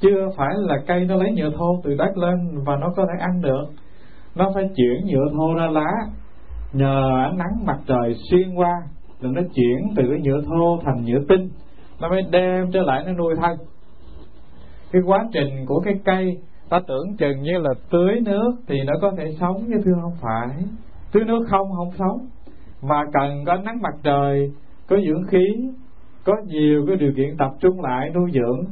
[0.00, 3.24] Chưa phải là cây nó lấy nhựa thô từ đất lên và nó có thể
[3.24, 3.64] ăn được.
[4.34, 5.90] Nó phải chuyển nhựa thô ra lá
[6.72, 8.72] nhờ ánh nắng mặt trời xuyên qua,
[9.20, 11.48] rồi nó chuyển từ cái nhựa thô thành nhựa tinh.
[12.00, 13.56] Nó mới đem trở lại nó nuôi thân
[14.92, 18.92] cái quá trình của cái cây ta tưởng chừng như là tưới nước thì nó
[19.02, 20.48] có thể sống chứ thưa không phải.
[21.12, 22.26] Tưới nước không không sống.
[22.82, 24.52] Mà cần có nắng mặt trời
[24.88, 25.46] có dưỡng khí
[26.24, 28.64] có nhiều cái điều kiện tập trung lại nuôi dưỡng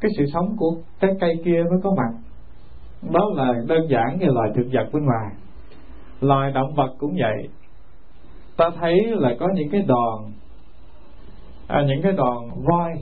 [0.00, 2.18] cái sự sống của cái cây kia mới có mặt.
[3.12, 5.32] Đó là đơn giản như loài thực vật bên ngoài.
[6.20, 7.48] Loài động vật cũng vậy.
[8.56, 10.32] Ta thấy là có những cái đoàn
[11.68, 12.92] à, những cái đoàn voi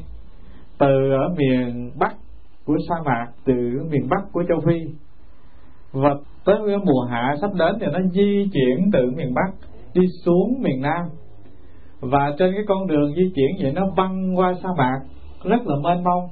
[0.79, 2.14] từ ở miền bắc
[2.66, 3.55] của sa mạc từ
[3.90, 4.81] miền bắc của châu phi.
[5.92, 6.11] Và
[6.44, 10.83] tới mùa hạ sắp đến thì nó di chuyển từ miền bắc đi xuống miền
[10.83, 11.02] nam.
[12.00, 15.00] Và trên cái con đường di chuyển vậy nó băng qua sa mạc,
[15.44, 16.29] rất là mênh mông.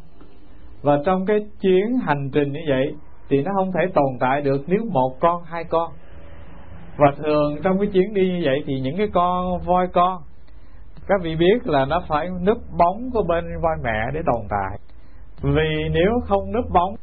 [0.83, 2.95] Và trong cái chuyến hành trình như vậy
[3.29, 5.93] thì nó không thể tồn tại được nếu một con, hai con.
[6.97, 10.23] Và thường trong cái chuyến đi như vậy thì những cái con, voi con,
[11.09, 14.79] các vị biết là nó phải núp bóng của bên voi mẹ để tồn tại
[15.45, 16.95] vì nếu không núp bóng,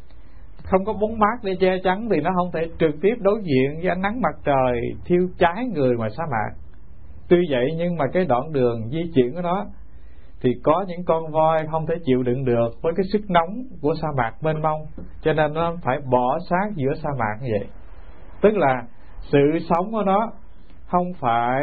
[0.63, 3.79] không có bóng mát để che chắn thì nó không thể trực tiếp đối diện
[3.81, 6.57] với ánh nắng mặt trời, thiêu cháy người ngoài sa mạc.
[7.29, 9.65] Tuy vậy nhưng mà cái đoạn đường di chuyển của nó
[10.41, 13.93] thì có những con voi không thể chịu đựng được với cái sức nóng của
[14.01, 14.81] sa mạc mênh mông,
[15.21, 17.67] cho nên nó phải bỏ xác giữa sa mạc như vậy.
[18.41, 18.83] Tức là
[19.31, 20.31] sự sống của nó
[20.85, 21.61] không phải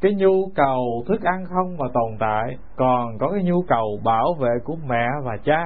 [0.00, 4.34] cái nhu cầu thức ăn không mà tồn tại, còn có cái nhu cầu bảo
[4.40, 5.62] vệ của mẹ và cha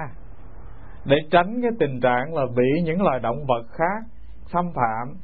[1.04, 4.10] để tránh cái tình trạng là bị những loài động vật khác
[4.52, 5.16] xâm phạm,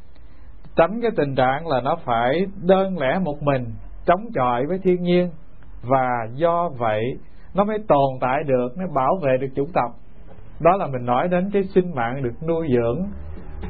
[0.77, 3.65] tránh cái tình trạng là nó phải đơn lẻ một mình,
[4.07, 5.31] chống chọi với thiên nhiên.
[5.83, 7.03] Và do vậy,
[7.55, 9.93] nó mới tồn tại được, nó bảo vệ được chủng tộc.
[10.61, 13.07] Đó là mình nói đến cái sinh mạng được nuôi dưỡng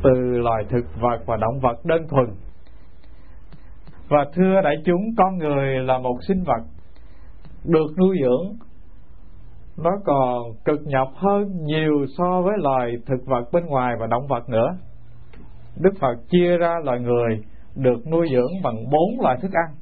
[0.03, 2.27] từ loài thực vật và động vật đơn thuần.
[4.09, 6.63] Và thưa đại chúng, con người là một sinh vật
[7.65, 8.68] được nuôi dưỡng
[9.79, 14.27] nó còn cực nhọc hơn nhiều so với loài thực vật bên ngoài và động
[14.27, 14.77] vật nữa.
[15.77, 17.43] Đức phật chia ra loài người
[17.75, 19.75] được nuôi dưỡng bằng bốn loại thức ăn.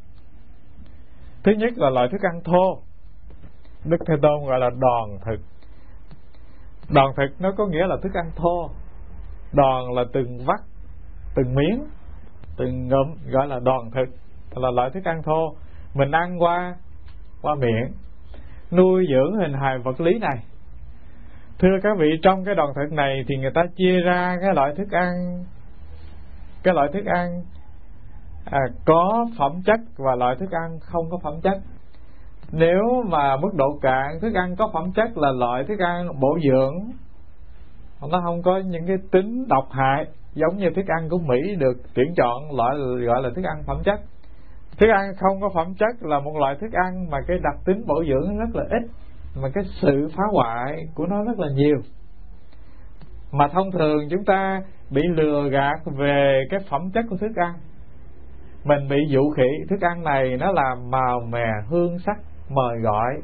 [1.45, 2.79] Thứ nhất là loại thức ăn thô.
[3.85, 5.41] Đức thế tôn gọi là đòn thực.
[6.89, 8.71] Đòn thực nó có nghĩa là thức ăn thô.
[9.53, 10.61] Đòn là từng vắt,
[11.35, 11.85] từng miếng,
[12.57, 14.15] từng ngụm gọi là đòn thực.
[14.55, 15.55] Là loại thức ăn thô.
[15.95, 16.77] Mình ăn qua
[17.43, 17.93] qua miệng
[18.73, 20.39] nuôi dưỡng hình hài vật lý này.
[21.59, 24.73] Thưa các vị trong cái đoàn thực này thì người ta chia ra cái loại
[24.77, 25.45] thức ăn
[26.63, 27.43] cái loại thức ăn
[28.45, 31.59] à, có phẩm chất và loại thức ăn không có phẩm chất.
[32.53, 36.39] Nếu mà mức độ cạn thức ăn có phẩm chất là loại thức ăn bổ
[36.43, 36.91] dưỡng
[38.01, 41.77] nó không có những cái tính độc hại giống như thức ăn của Mỹ được
[41.95, 42.77] tuyển chọn loại
[43.07, 44.01] gọi là thức ăn phẩm chất
[44.79, 47.85] thức ăn không có phẩm chất là một loại thức ăn mà cái đặc tính
[47.87, 48.83] bổ dưỡng rất là ít,
[49.43, 51.77] mà cái sự phá hoại của nó rất là nhiều.
[53.33, 57.53] Mà thông thường chúng ta bị lừa gạt về cái phẩm chất của thức ăn.
[58.65, 62.17] Mình bị dụ khỉ, thức ăn này nó làm màu mè, hương sắc,
[62.49, 63.15] mời gọi.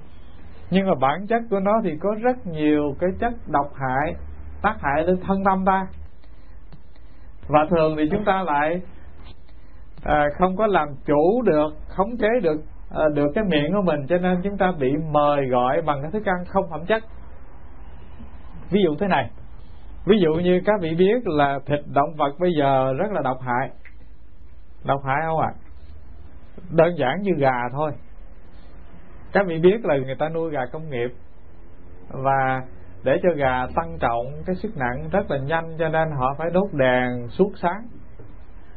[0.71, 4.15] Nhưng mà bản chất của nó thì có rất nhiều cái chất độc hại,
[4.63, 5.87] tác hại lên thân tâm ta.
[7.49, 8.81] Và thường thì chúng ta lại
[10.03, 12.61] à, không có làm chủ được khống chế được
[12.91, 16.11] à, được cái miệng của mình cho nên chúng ta bị mời gọi bằng cái
[16.11, 17.03] thức ăn không phẩm chất.
[18.71, 19.31] Ví dụ thế này
[20.07, 23.41] ví dụ như các vị biết là thịt động vật bây giờ rất là độc
[23.41, 23.71] hại.
[24.85, 25.53] Độc hại không ạ?
[25.57, 25.59] À?
[26.71, 27.93] đơn giản như gà thôi.
[29.33, 31.11] Các vị biết là người ta nuôi gà công nghiệp
[32.09, 32.63] và
[33.05, 36.51] để cho gà tăng trọng cái sức nặng rất là nhanh cho nên họ phải
[36.51, 37.87] đốt đèn suốt sáng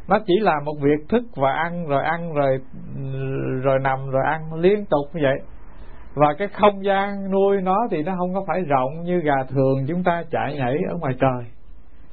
[0.07, 2.59] nó chỉ là một việc thức và ăn, rồi ăn, rồi
[3.63, 5.39] rồi nằm, rồi ăn liên tục như vậy.
[6.15, 9.85] Và cái không gian nuôi nó thì nó không có phải rộng như gà thường
[9.87, 11.51] chúng ta chạy nhảy ở ngoài trời.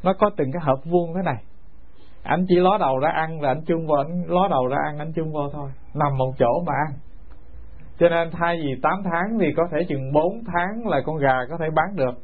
[0.03, 1.37] Nó có từng cái hộp vuông thế này.
[2.23, 4.99] Anh chỉ ló đầu ra ăn rồi anh chung vô anh ló đầu ra ăn
[4.99, 5.71] anh chung vô thôi.
[5.95, 6.93] Nằm một chỗ mà ăn.
[7.99, 11.37] Cho nên thay vì 8 tháng thì có thể chừng 4 tháng là con gà
[11.51, 12.15] có thể bán được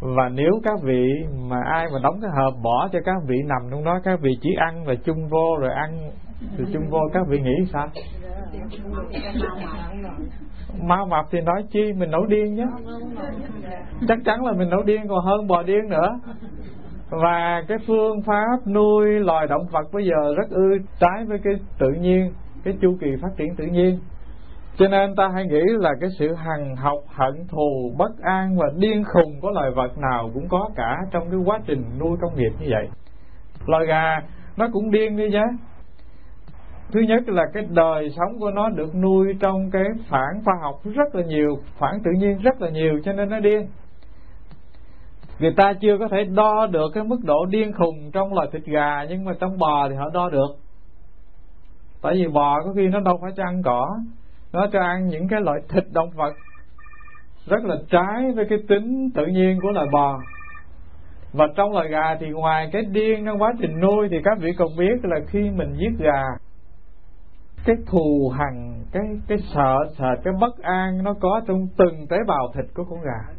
[0.00, 1.04] và nếu các vị
[1.48, 4.30] mà ai mà đóng cái hộp bỏ cho các vị nằm trong đó, các vị
[4.40, 6.10] chỉ ăn rồi chung vô rồi ăn
[6.58, 7.86] rồi chung vô các vị nghĩ sao?
[10.82, 12.66] Mau mập thì nói chi, mình nổi điên nhé
[14.08, 16.20] chắc chắn là mình nổi điên, còn hơn bò điên nữa.
[17.10, 21.54] Và cái phương pháp nuôi loài động vật bây giờ rất ư trái với cái
[21.78, 22.32] tự nhiên,
[22.64, 23.98] cái chu kỳ phát triển tự nhiên
[24.78, 28.66] cho nên ta hay nghĩ là cái sự hằng học, hận thù, bất an và
[28.76, 32.36] điên khùng của loài vật nào cũng có cả trong cái quá trình nuôi công
[32.36, 32.88] nghiệp như vậy.
[33.66, 34.20] Loài gà,
[34.56, 35.38] nó cũng điên đi chứ.
[36.92, 40.80] Thứ nhất là cái đời sống của nó được nuôi trong cái phản khoa học
[40.84, 43.66] rất là nhiều, phản tự nhiên rất là nhiều, cho nên nó điên.
[45.38, 48.64] Người ta chưa có thể đo được cái mức độ điên khùng trong loài thịt
[48.64, 50.56] gà, nhưng mà trong bò thì họ đo được.
[52.02, 53.98] Tại vì bò có khi nó đâu phải cho ăn cỏ
[54.52, 56.34] nó cho ăn những cái loại thịt động vật
[57.46, 60.20] rất là trái với cái tính tự nhiên của loài bò.
[61.32, 64.52] Và trong loài gà thì ngoài cái điên trong quá trình nuôi thì các vị
[64.58, 66.22] còn biết là khi mình giết gà,
[67.64, 72.16] cái thù hằn, cái cái sợ sệt cái bất an nó có trong từng tế
[72.26, 73.34] bào thịt của con gà.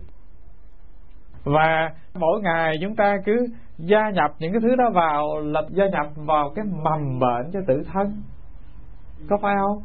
[1.43, 3.47] Và mỗi ngày chúng ta cứ
[3.77, 7.59] gia nhập những cái thứ đó vào là gia nhập vào cái mầm bệnh cho
[7.67, 8.21] tự thân.
[9.29, 9.83] Có phải không?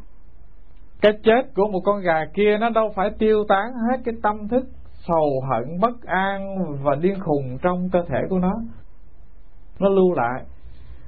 [1.04, 4.48] Cái chết của một con gà kia nó đâu phải tiêu tán hết cái tâm
[4.48, 4.64] thức
[5.08, 8.52] sầu hận bất an và điên khùng trong cơ thể của nó.
[9.78, 10.42] Nó lưu lại.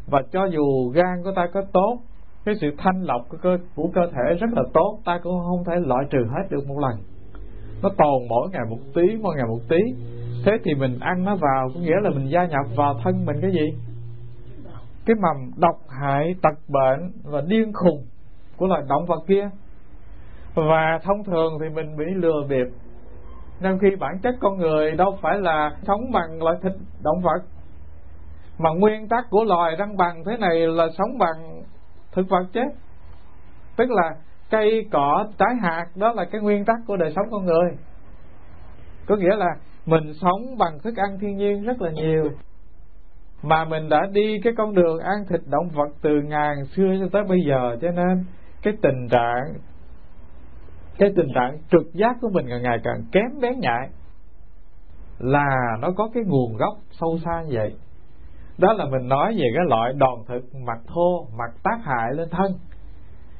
[0.06, 1.98] Và cho dù gan của ta có tốt
[2.44, 5.64] cái sự thanh lọc của cơ, của cơ thể rất là tốt ta cũng không
[5.64, 6.98] thể loại trừ hết được một lần.
[7.82, 9.78] Nó tồn mỗi ngày một tí mỗi ngày một tí.
[10.44, 13.36] Thế thì mình ăn nó vào có nghĩa là mình gia nhập vào thân mình
[13.40, 13.78] cái gì?
[15.06, 18.04] Cái mầm độc hại tật bệnh và điên khùng
[18.56, 19.50] của loài động vật kia
[20.56, 22.66] và thông thường thì mình bị lừa bịp.
[23.60, 27.42] Nên khi bản chất con người đâu phải là sống bằng loại thịt động vật,
[28.58, 31.62] mà nguyên tắc của loài răng bằng thế này là sống bằng
[32.12, 32.68] thực vật chết
[33.76, 34.14] tức là
[34.50, 37.70] cây, cỏ, trái hạt, đó là cái nguyên tắc của đời sống con người.
[39.06, 39.48] Có nghĩa là
[39.86, 42.30] mình sống bằng thức ăn thiên nhiên rất là nhiều,
[43.42, 47.08] mà mình đã đi cái con đường ăn thịt động vật từ ngàn xưa cho
[47.12, 47.76] tới bây giờ.
[47.80, 48.24] Cho nên
[48.62, 49.54] cái tình trạng
[50.98, 53.88] cái tình trạng trực giác của mình càng ngày càng kém bén nhạy
[55.18, 57.74] là nó có cái nguồn gốc sâu xa như vậy.
[58.58, 62.28] Đó là mình nói về cái loại đòn thực mặt thô, mặt tác hại lên
[62.30, 62.52] thân.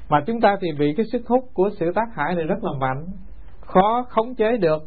[0.08, 2.72] Mà chúng ta thì bị cái sức hút của sự tác hại này rất là
[2.78, 3.06] mạnh,
[3.60, 4.82] khó khống chế được.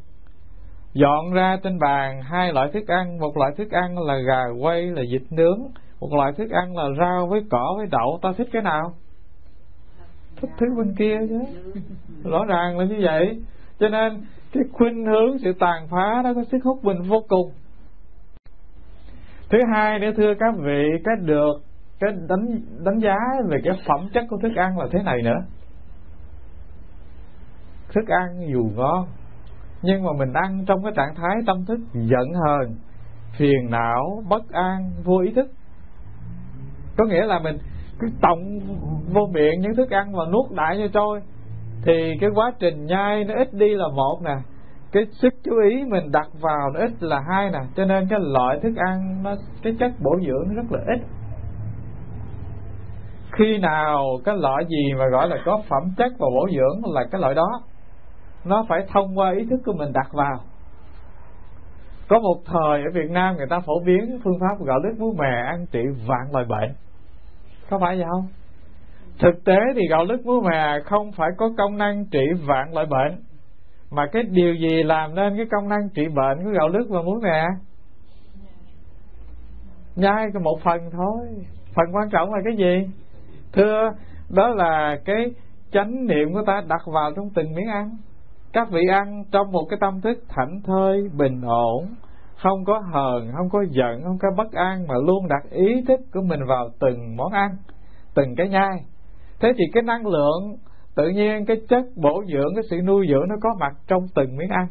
[0.93, 4.85] Dọn ra trên bàn hai loại thức ăn, một loại thức ăn là gà quay,
[4.85, 5.59] là vịt nướng,
[5.99, 8.19] một loại thức ăn là rau với cỏ với đậu.
[8.21, 8.93] Ta thích cái nào?
[10.41, 11.39] Thích thứ bên kia chứ.
[12.23, 13.41] Rõ ràng là như vậy.
[13.79, 14.21] Cho nên
[14.53, 17.51] cái khuynh hướng, sự tàn phá đó có sức hút mình vô cùng.
[19.49, 21.53] Thứ hai nữa, thưa các vị, cái được,
[21.99, 23.17] cái đánh đánh giá
[23.49, 25.39] về cái phẩm chất của thức ăn là thế này nữa.
[27.93, 29.07] Thức ăn dù ngon,
[29.81, 32.75] nhưng mà mình ăn trong cái trạng thái tâm thức giận hờn,
[33.37, 35.51] phiền não, bất an, vô ý thức.
[36.97, 37.57] Có nghĩa là mình
[37.99, 38.59] cứ tổng
[39.13, 41.21] vô miệng những thức ăn mà nuốt đại như trôi.
[41.83, 44.35] Thì cái quá trình nhai nó ít đi là một nè,
[44.91, 48.19] cái sức chú ý mình đặt vào nó ít là hai nè, cho nên cái
[48.21, 50.99] loại thức ăn nó, cái chất bổ dưỡng nó rất là ít.
[53.31, 57.05] Khi nào cái loại gì mà gọi là có phẩm chất và bổ dưỡng là
[57.11, 57.61] cái loại đó,
[58.45, 60.37] nó phải thông qua ý thức của mình đặt vào.
[62.09, 65.13] Có một thời ở Việt Nam người ta phổ biến phương pháp gạo lứt muối
[65.17, 66.73] mè ăn trị vạn loại bệnh
[67.69, 68.27] có phải vậy không?
[69.19, 72.85] Thực tế thì gạo lứt muối mè không phải có công năng trị vạn loại
[72.85, 73.23] bệnh,
[73.91, 77.01] mà cái điều gì làm nên cái công năng trị bệnh của gạo lứt và
[77.01, 77.43] muối mè
[79.95, 81.27] nhai cái một phần thôi.
[81.73, 82.89] Phần quan trọng là cái gì?
[83.53, 83.91] Thưa,
[84.29, 85.25] đó là cái
[85.71, 87.97] chánh niệm của ta đặt vào trong từng miếng ăn.
[88.53, 91.85] Các vị ăn trong một cái tâm thức thảnh thơi, bình ổn
[92.41, 95.99] không có hờn, không có giận, không có bất an, mà luôn đặt ý thức
[96.13, 97.55] của mình vào từng món ăn,
[98.13, 98.85] từng cái nhai.
[99.39, 100.55] Thế thì cái năng lượng,
[100.95, 104.37] tự nhiên cái chất bổ dưỡng, cái sự nuôi dưỡng nó có mặt trong từng
[104.37, 104.67] miếng ăn.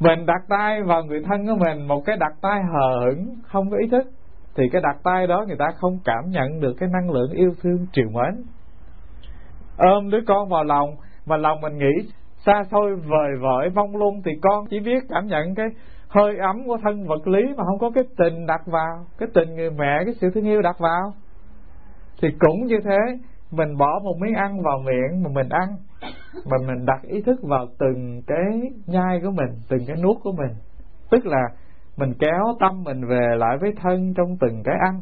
[0.00, 3.70] Mình đặt tay vào người thân của mình, một cái đặt tay hờ hững, không
[3.70, 4.04] có ý thức,
[4.56, 7.50] thì cái đặt tay đó người ta không cảm nhận được cái năng lượng yêu
[7.62, 8.44] thương triều mến.
[9.76, 10.90] Ôm đứa con vào lòng,
[11.26, 12.10] mà lòng mình nghĩ
[12.46, 15.66] xa xôi vời vợi, mong luôn thì con chỉ biết cảm nhận cái
[16.08, 19.54] hơi ấm của thân vật lý mà không có cái tình đặt vào, cái tình
[19.54, 21.12] người mẹ, cái sự thương yêu đặt vào.
[22.22, 22.98] Thì cũng như thế,
[23.50, 25.68] mình bỏ một miếng ăn vào miệng mà mình ăn,
[26.50, 30.32] mà mình đặt ý thức vào từng cái nhai của mình, từng cái nuốt của
[30.32, 30.56] mình.
[31.10, 31.42] Tức là
[31.96, 35.00] mình kéo tâm mình về lại với thân trong từng cái ăn.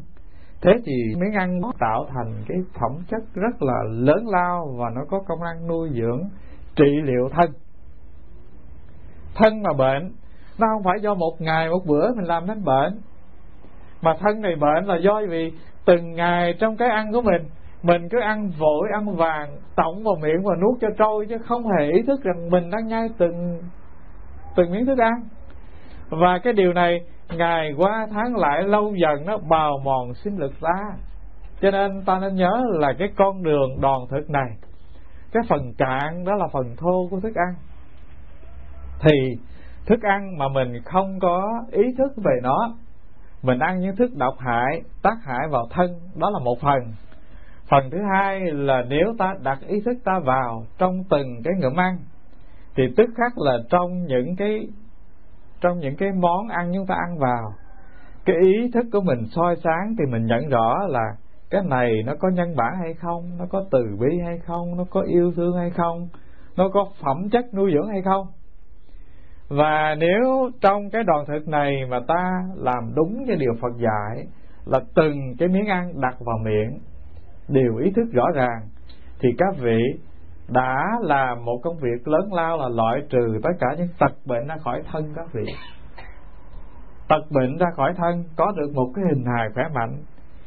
[0.62, 4.90] Thế thì miếng ăn nó tạo thành cái phẩm chất rất là lớn lao và
[4.95, 6.22] nó có công năng nuôi dưỡng
[6.77, 7.51] trị liệu thân.
[9.35, 10.12] Thân mà bệnh,
[10.59, 13.01] nó không phải do một ngày, một bữa mình làm nên bệnh.
[14.03, 15.53] Mà thân này bệnh là do vì
[15.85, 17.43] từng ngày trong cái ăn của mình
[17.85, 21.62] mình cứ ăn vội, ăn vàng, tổng vào miệng và nuốt cho trôi chứ không
[21.68, 23.61] hề ý thức rằng mình đang nhai từng
[24.57, 25.12] từng miếng thức ăn.
[26.09, 27.01] Và cái điều này,
[27.37, 30.97] ngày qua tháng lại lâu dần nó bào mòn sinh lực ta
[31.61, 34.51] cho nên ta nên nhớ là cái con đường đòn thực này
[35.35, 37.55] cái phần cạn đó là phần thô của thức ăn.
[39.01, 39.39] Thì
[39.87, 42.74] thức ăn mà mình không có ý thức về nó,
[43.43, 46.93] mình ăn những thức độc hại, tác hại vào thân, đó là một phần.
[47.70, 51.80] Phần thứ hai là nếu ta đặt ý thức ta vào trong từng cái ngụm
[51.80, 51.97] ăn,
[52.76, 54.68] thì tức khắc là trong những cái,
[55.61, 57.55] trong những cái món ăn chúng ta ăn vào,
[58.24, 61.16] cái ý thức của mình soi sáng thì mình nhận rõ là
[61.55, 63.38] cái này nó có nhân bản hay không?
[63.38, 64.76] Nó có từ bi hay không?
[64.76, 66.09] Nó có yêu thương hay không?
[66.57, 68.26] Nó có phẩm chất nuôi dưỡng hay không?
[69.48, 74.26] Và nếu trong cái đoàn thực này mà ta làm đúng cái điều Phật dạy
[74.66, 76.78] là từng cái miếng ăn đặt vào miệng,
[77.48, 78.61] đều ý thức rõ ràng,
[79.20, 79.80] thì các vị
[80.48, 84.46] đã làm một công việc lớn lao là loại trừ tất cả những tật bệnh
[84.46, 85.44] ra khỏi thân các vị.
[87.09, 89.96] Tật bệnh ra khỏi thân có được một cái hình hài khỏe mạnh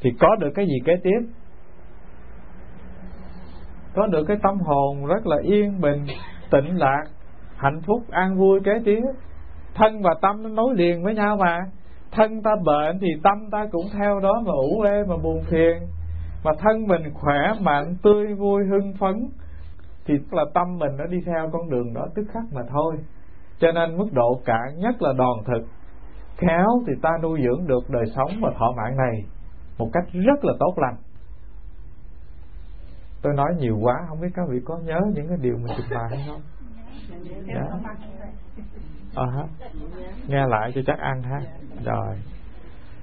[0.01, 1.19] thì có được cái gì kế tiếp?
[3.95, 6.05] Có được cái tâm hồn rất là yên bình
[6.51, 7.03] tịnh lạc
[7.57, 9.01] hạnh phúc, an vui kế tiếp.
[9.75, 11.59] Thân và tâm nó nối liền với nhau mà.
[12.11, 15.77] Thân ta bệnh thì tâm ta cũng theo đó mà ủ ê mà buồn phiền.
[16.43, 19.29] Mà thân mình khỏe mạnh, tươi vui, hưng phấn,
[20.05, 22.95] thì là tâm mình nó đi theo con đường đó tức khắc mà thôi.
[23.59, 25.67] Cho nên mức độ cạn nhất là đòn thực.
[26.37, 29.23] Khéo thì ta nuôi dưỡng được đời sống và thọ mạng này
[29.77, 30.95] một cách rất là tốt lành.
[33.21, 35.89] Tôi nói nhiều quá không biết các vị có nhớ những cái điều mình trình
[35.89, 36.41] bày hay không?
[37.47, 37.91] Dạ.
[39.15, 39.43] À, hả?
[40.27, 41.39] nghe lại cho chắc ăn ha.
[41.85, 42.15] Rồi.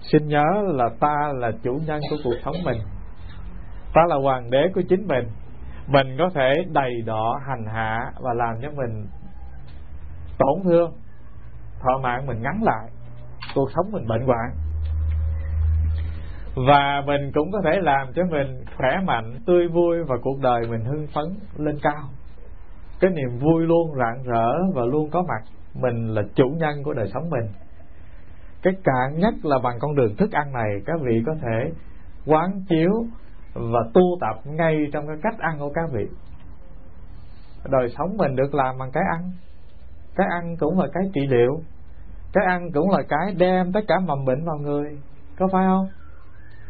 [0.01, 2.79] Xin nhớ là ta là chủ nhân của cuộc sống mình.
[3.95, 5.29] Ta là hoàng đế của chính mình.
[5.87, 9.07] Mình có thể đầy đọ hành hạ và làm cho mình
[10.39, 10.93] tổn thương.
[11.81, 12.91] Thọ mạng mình ngắn lại.
[13.55, 14.51] Cuộc sống mình bệnh hoạn
[16.55, 20.61] và mình cũng có thể làm cho mình khỏe mạnh, tươi vui và cuộc đời
[20.71, 21.25] mình hưng phấn
[21.57, 22.03] lên cao.
[23.01, 25.43] Cái niềm vui luôn rạng rỡ và luôn có mặt,
[25.75, 27.49] mình là chủ nhân của đời sống mình.
[28.63, 31.73] Cái cạn nhất là bằng con đường thức ăn này, các vị có thể
[32.27, 32.93] quán chiếu
[33.55, 36.07] và tu tập ngay trong cái cách ăn của các vị.
[37.71, 39.31] Đời sống mình được làm bằng cái ăn.
[40.17, 41.61] Cái ăn cũng là cái trị liệu.
[42.33, 44.99] Cái ăn cũng là cái đem tất cả mầm bệnh vào người,
[45.39, 45.89] có phải không?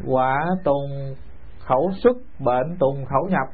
[0.07, 1.15] Quả tùng
[1.59, 3.47] khẩu xuất, bệnh tùng khẩu nhập.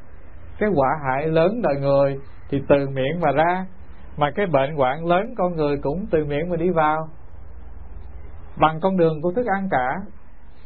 [0.60, 2.18] Cái quả hại lớn đời người
[2.50, 3.66] thì từ miệng mà ra,
[4.18, 7.08] mà cái bệnh hoạn lớn con người cũng từ miệng mà đi vào.
[8.58, 9.96] Bằng con đường của thức ăn cả,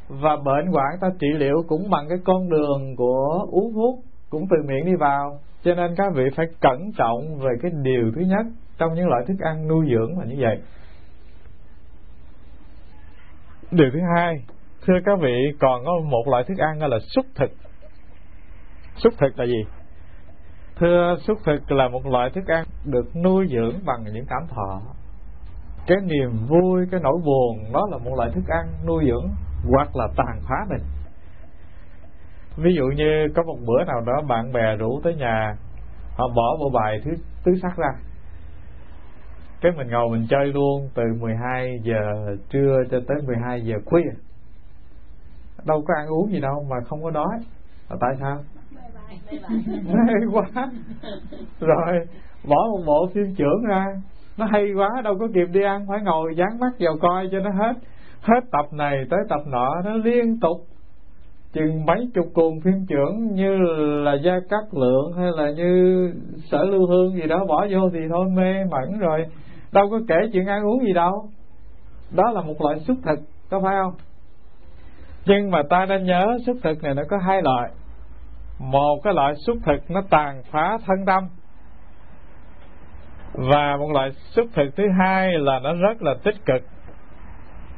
[0.10, 4.00] và bệnh hoạn ta trị liệu cũng bằng cái con đường của uống thuốc
[4.30, 5.40] cũng từ miệng đi vào.
[5.64, 8.46] Cho nên các vị phải cẩn trọng về cái điều thứ nhất
[8.78, 10.62] trong những loại thức ăn nuôi dưỡng là như vậy.
[13.72, 14.36] Điều thứ hai
[14.86, 17.52] thưa các vị, còn có một loại thức ăn là xúc thực.
[18.96, 19.66] Xúc thực là gì?
[20.76, 24.82] Thưa, xúc thực là một loại thức ăn được nuôi dưỡng bằng những cảm thọ.
[25.88, 29.30] Cái niềm vui, cái nỗi buồn, đó là một loại thức ăn nuôi dưỡng
[29.72, 30.84] hoặc là tàn phá mình.
[32.58, 35.56] Ví dụ như có một bữa nào đó bạn bè rủ tới nhà,
[36.16, 37.12] họ bỏ bộ bài thứ,
[37.44, 37.90] tứ sắc ra.
[39.62, 44.25] Cái mình ngồi mình chơi luôn từ 12 giờ trưa cho tới 12 giờ khuya
[45.66, 47.40] đâu có ăn uống gì đâu mà không có đói.
[47.90, 48.38] Là tại sao?
[50.08, 50.70] Hay quá.
[51.60, 52.08] Rồi
[52.48, 53.86] bỏ một bộ phim trưởng ra.
[54.38, 57.40] Nó hay quá đâu có kịp đi ăn phải ngồi dán mắt vào coi cho
[57.40, 57.74] nó hết.
[58.22, 60.58] Hết tập này tới tập nọ nó liên tục.
[61.54, 63.58] Chừng mấy chục cuồng phim trưởng như
[64.04, 66.14] là gia cát lượng hay là như
[66.52, 69.26] sở lưu hương gì đó bỏ vô thì thôi mê mẩn rồi.
[69.72, 71.30] Đâu có kể chuyện ăn uống gì đâu.
[72.12, 73.94] Đó là một loại xuất thực có phải không
[75.26, 77.72] nhưng mà ta nên nhớ xuất thực này nó có hai loại.
[78.60, 81.24] Một cái loại xuất thực nó tàn phá thân tâm.
[83.34, 86.62] Và một loại xuất thực thứ hai là nó rất là tích cực.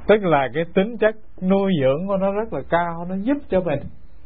[0.08, 3.62] Tức là cái tính chất nuôi dưỡng của nó rất là cao, nó giúp cho
[3.62, 3.80] mình,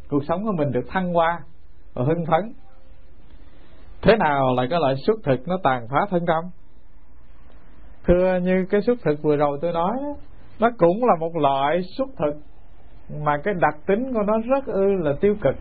[0.09, 1.39] cuộc sống của mình được thăng hoa
[1.93, 2.53] và hưng phấn.
[4.01, 6.43] Thế nào là cái loại xuất thực nó tàn phá thân tâm?
[8.07, 9.97] Thưa như cái xuất thực vừa rồi tôi nói
[10.59, 12.50] nó cũng là một loại xuất thực
[13.09, 15.55] mà cái đặc tính của nó rất ư là tiêu cực.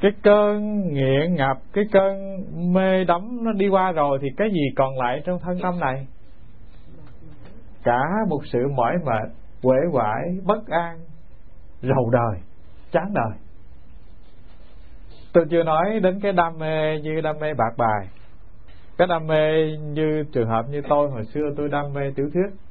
[0.00, 2.36] Cái cơn nghiện ngập, cái cơn
[2.72, 6.06] mê đắm nó đi qua rồi thì cái gì còn lại trong thân tâm này?
[7.82, 9.28] Cả một sự mỏi mệt,
[9.62, 10.98] uể oải, bất an,
[11.82, 12.40] rầu đời,
[12.92, 13.38] chán đời.
[15.32, 18.08] Tôi chưa nói đến cái đam mê như đam mê bạc bài.
[18.98, 22.67] Cái đam mê như trường hợp như tôi hồi xưa tôi đam mê tiểu thuyết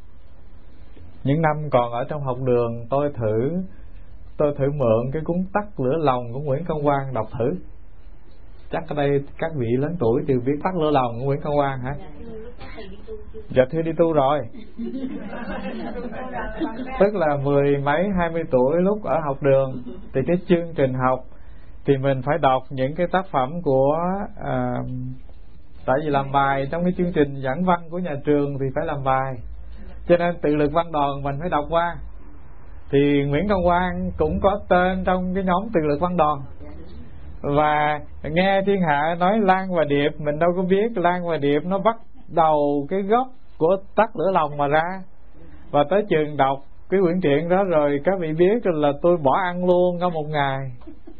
[1.24, 3.63] những năm còn ở trong học đường tôi thử
[4.38, 7.55] tôi thử mượn cái cuốn tắt lửa lòng của Nguyễn Công Quang đọc thử.
[8.72, 11.55] Chắc ở đây các vị lớn tuổi đều biết tắt lửa lòng của Nguyễn Công
[11.55, 11.95] Quang hả?
[13.49, 14.39] Dạ thưa đi tu rồi.
[16.99, 20.93] Tức là mười mấy hai mươi tuổi lúc ở học đường thì cái chương trình
[20.93, 21.20] học
[21.86, 23.97] thì mình phải đọc những cái tác phẩm của
[24.43, 24.76] à,
[25.86, 28.86] tại vì làm bài trong cái chương trình giảng văn của nhà trường thì phải
[28.86, 29.36] làm bài
[30.08, 31.95] cho nên tự lực văn đoàn mình phải đọc qua.
[32.91, 36.41] Thì Nguyễn Công Quang cũng có tên trong cái nhóm tự lực văn đoàn.
[37.41, 41.60] Và nghe thiên hạ nói Lan và Điệp, mình đâu có biết Lan và Điệp
[41.66, 41.95] nó bắt
[42.28, 43.28] đầu cái gốc
[43.58, 45.01] của tắt lửa lòng mà ra.
[45.72, 49.32] Và tới trường đọc cái quyển truyện đó rồi, các vị biết là tôi bỏ
[49.43, 50.72] ăn luôn trong một ngày.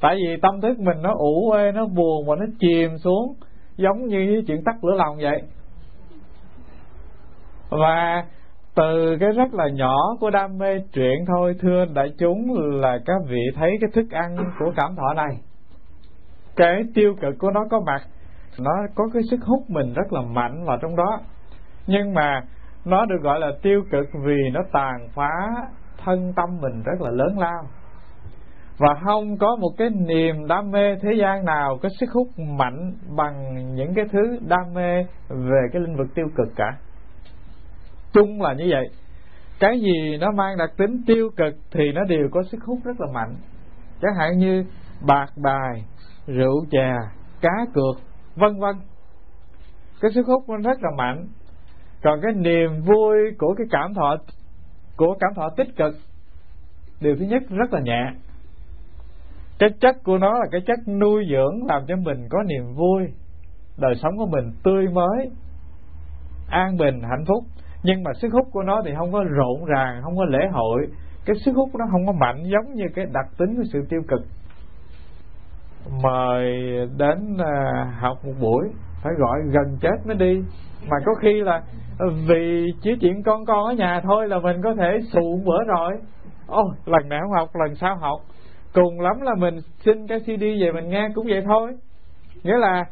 [0.02, 3.34] Tại vì tâm thức mình nó ủ ê nó buồn và nó chìm xuống,
[3.78, 5.42] giống như chuyện tắt lửa lòng vậy.
[7.70, 8.26] Và
[8.78, 13.22] từ cái rất là nhỏ của đam mê truyện thôi, thưa đại chúng, là các
[13.30, 15.38] vị thấy cái thức ăn của cảm thọ này.
[16.56, 18.02] Cái tiêu cực của nó có mặt,
[18.60, 21.20] nó có cái sức hút mình rất là mạnh vào trong đó.
[21.88, 22.42] Nhưng mà
[22.86, 25.32] nó được gọi là tiêu cực vì nó tàn phá
[25.98, 27.64] thân tâm mình rất là lớn lao.
[28.78, 32.94] Và không có một cái niềm đam mê thế gian nào có sức hút mạnh
[33.18, 36.78] bằng những cái thứ đam mê về cái lĩnh vực tiêu cực cả
[38.14, 38.90] chung là như vậy.
[39.60, 43.00] Cái gì nó mang đặc tính tiêu cực thì nó đều có sức hút rất
[43.00, 43.36] là mạnh.
[44.02, 44.66] Chẳng hạn như
[45.08, 45.86] bạc bài
[46.28, 46.96] rượu chè
[47.42, 48.02] cá cược,
[48.36, 48.76] vân vân.
[50.02, 51.28] Cái sức hút nó rất là mạnh.
[52.04, 54.18] Còn cái niềm vui của cái cảm thọ,
[54.98, 55.96] của cảm thọ tích cực,
[57.02, 58.12] điều thứ nhất rất là nhẹ.
[59.60, 63.04] Cái chất của nó là cái chất nuôi dưỡng, làm cho mình có niềm vui.
[63.78, 65.30] Đời sống của mình tươi mới,
[66.50, 67.44] an bình, hạnh phúc
[67.84, 70.88] nhưng mà sức hút của nó thì không có rộn ràng, không có lễ hội.
[71.26, 74.02] Cái sức hút nó không có mạnh giống như cái đặc tính của sự tiêu
[74.08, 74.22] cực.
[76.04, 76.46] Mời
[76.98, 78.68] đến à, học một buổi,
[79.04, 80.42] phải gọi gần chết mới đi.
[80.90, 81.62] Mà có khi là
[82.28, 85.94] vì chỉ chuyện con con ở nhà thôi là mình có thể sụn bữa rồi.
[86.48, 88.20] Ô, lần nào học, lần sau học.
[88.74, 91.76] Cùng lắm là mình xin cái cd về mình nghe cũng vậy thôi.
[92.44, 92.86] Nghĩa là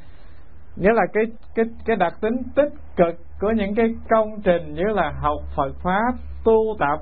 [0.75, 1.23] nghĩa là cái
[1.55, 5.71] cái cái đặc tính tích cực của những cái công trình như là học Phật
[5.83, 6.11] pháp,
[6.45, 6.99] tu tập,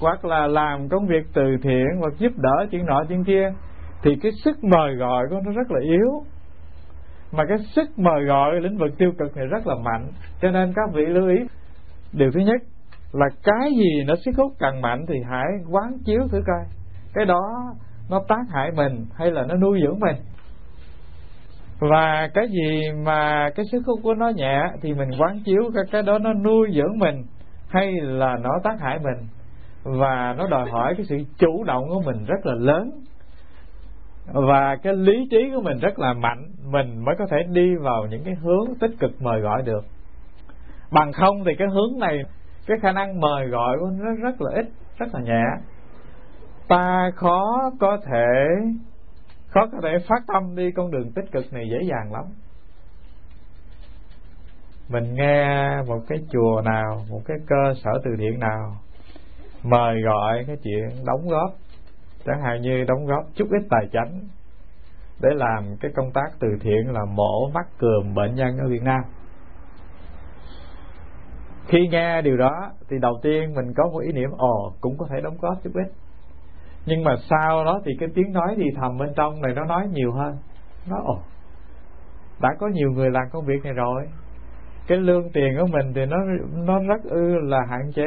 [0.00, 3.52] hoặc là làm công việc từ thiện, hoặc giúp đỡ chuyện nọ chuyện kia,
[4.02, 6.24] thì cái sức mời gọi của nó rất là yếu.
[7.32, 10.06] Mà cái sức mời gọi lĩnh vực tiêu cực này rất là mạnh,
[10.42, 11.36] cho nên các vị lưu ý.
[12.12, 12.60] Điều thứ nhất
[13.12, 16.64] là cái gì nó sức hút càng mạnh thì hãy quán chiếu thử coi.
[17.14, 17.40] Cái đó
[18.10, 20.16] nó tác hại mình hay là nó nuôi dưỡng mình?
[21.80, 25.84] Và cái gì mà cái sức hút của nó nhẹ thì mình quán chiếu cái
[25.90, 27.24] cái đó nó nuôi dưỡng mình
[27.68, 29.28] hay là nó tác hại mình.
[29.84, 32.90] Và nó đòi hỏi cái sự chủ động của mình rất là lớn.
[34.32, 38.06] Và cái lý trí của mình rất là mạnh, mình mới có thể đi vào
[38.10, 39.84] những cái hướng tích cực mời gọi được.
[40.92, 42.22] Bằng không thì cái hướng này,
[42.66, 44.66] cái khả năng mời gọi của nó rất là ít,
[44.98, 45.44] rất là nhẹ.
[46.68, 48.34] Ta khó có thể
[49.50, 52.24] khó có thể phát tâm đi con đường tích cực này dễ dàng lắm.
[54.88, 58.76] Mình nghe một cái chùa nào, một cái cơ sở từ thiện nào,
[59.62, 61.50] mời gọi cái chuyện đóng góp.
[62.24, 64.20] Chẳng hạn như đóng góp chút ít tài chánh
[65.20, 68.82] để làm cái công tác từ thiện là mổ mắt cườm bệnh nhân ở Việt
[68.82, 69.00] Nam.
[71.68, 75.06] Khi nghe điều đó thì đầu tiên mình có một ý niệm, ồ, cũng có
[75.10, 75.99] thể đóng góp chút ít
[76.86, 79.88] nhưng mà sau đó thì cái tiếng nói thì thầm bên trong này nó nói
[79.92, 80.36] nhiều hơn.
[80.86, 81.18] Nó, ồ,
[82.40, 84.08] đã có nhiều người làm công việc này rồi.
[84.86, 86.16] Cái lương tiền của mình thì nó
[86.64, 88.06] nó rất ư là hạn chế.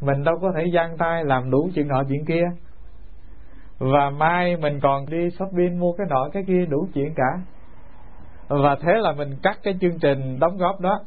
[0.00, 2.44] Mình đâu có thể giang tay làm đủ chuyện nọ chuyện kia.
[3.78, 7.40] Và mai mình còn đi shopping mua cái nọ cái kia đủ chuyện cả.
[8.48, 11.00] Và thế là mình cắt cái chương trình đóng góp đó.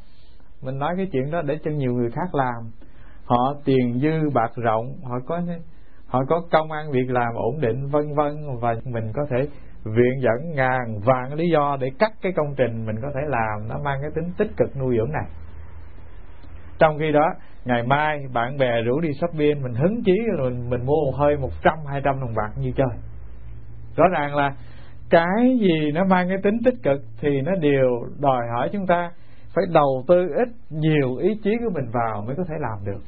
[0.62, 2.72] Mình nói cái chuyện đó để cho nhiều người khác làm.
[3.26, 5.42] Họ tiền dư bạc rộng, họ có
[6.10, 9.48] họ có công ăn việc làm ổn định, vân vân, và mình có thể
[9.84, 13.68] viện dẫn ngàn vạn lý do để cắt cái công trình mình có thể làm.
[13.68, 15.26] Nó mang cái tính tích cực nuôi dưỡng này.
[16.80, 17.34] Trong khi đó,
[17.66, 21.38] ngày mai bạn bè rủ đi shopping, mình hứng chí rồi mình mua một hơi
[21.38, 22.98] một trăm, hai trăm đồng bạc như chơi.
[23.96, 24.56] Rõ ràng là
[25.10, 27.90] cái gì nó mang cái tính tích cực thì nó đều
[28.20, 29.12] đòi hỏi chúng ta
[29.56, 33.02] phải đầu tư ít nhiều ý chí của mình vào mới có thể làm được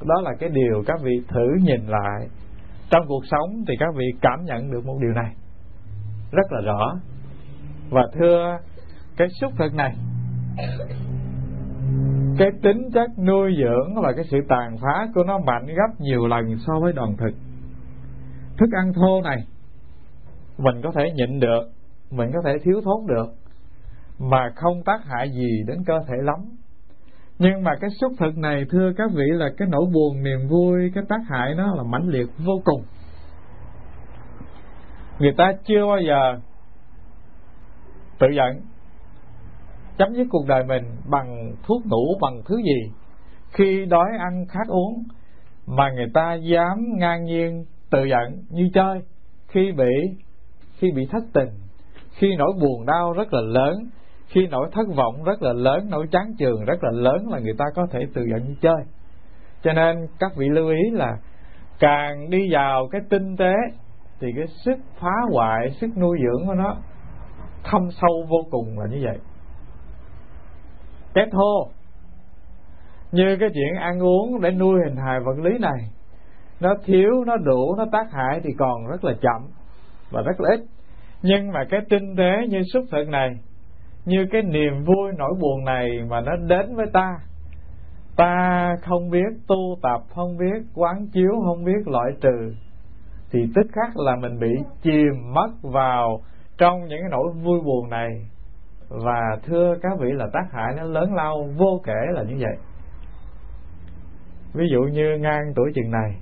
[0.00, 2.28] đó là cái điều các vị thử nhìn lại.
[2.90, 5.34] Trong cuộc sống thì các vị cảm nhận được một điều này.
[6.32, 6.98] Rất là rõ.
[7.90, 8.58] Và thưa
[9.16, 9.94] cái xúc thực này,
[12.38, 16.26] cái tính chất nuôi dưỡng và cái sự tàn phá của nó mạnh gấp nhiều
[16.26, 17.34] lần so với đoàn thực.
[18.58, 19.38] Thức ăn thô này,
[20.58, 21.62] mình có thể nhịn được,
[22.10, 23.26] mình có thể thiếu thốn được,
[24.18, 26.38] mà không tác hại gì đến cơ thể lắm
[27.38, 30.90] nhưng mà cái xúc thực này, thưa các vị, là cái nỗi buồn niềm vui,
[30.94, 32.82] cái tác hại nó là mãnh liệt vô cùng.
[35.18, 36.40] Người ta chưa bao giờ
[38.18, 38.60] tự giận,
[39.98, 42.92] chấm dứt cuộc đời mình bằng thuốc ngủ bằng thứ gì.
[43.50, 45.02] Khi đói ăn khát uống
[45.66, 49.02] mà người ta dám ngang nhiên tự giận như chơi,
[49.48, 49.92] khi bị
[50.78, 51.48] khi bị thất tình,
[52.10, 53.74] khi nỗi buồn đau rất là lớn
[54.26, 57.54] khi nỗi thất vọng rất là lớn, nỗi chán trường rất là lớn là người
[57.58, 58.84] ta có thể tự giận chơi.
[59.62, 61.16] Cho nên các vị lưu ý là
[61.78, 63.54] càng đi vào cái tinh tế
[64.20, 66.76] thì cái sức phá hoại, sức nuôi dưỡng của nó
[67.64, 69.18] thâm sâu vô cùng là như vậy.
[71.14, 71.68] Cái thô
[73.12, 75.90] như cái chuyện ăn uống để nuôi hình hài vật lý này,
[76.60, 79.48] nó thiếu, nó đủ, nó tác hại thì còn rất là chậm
[80.10, 80.60] và rất là ít.
[81.22, 83.38] Nhưng mà cái tinh tế như xúc thực này
[84.04, 87.18] như cái niềm vui nỗi buồn này mà nó đến với ta.
[88.16, 92.54] Ta không biết, tu tập không biết, quán chiếu không biết loại trừ,
[93.30, 94.50] thì tức khắc là mình bị
[94.82, 96.20] chìm mất vào
[96.58, 98.10] trong những cái nỗi vui buồn này.
[98.88, 102.56] Và thưa các vị là tác hại nó lớn lao vô kể là như vậy.
[104.54, 106.16] Ví dụ như ngang tuổi chừng này,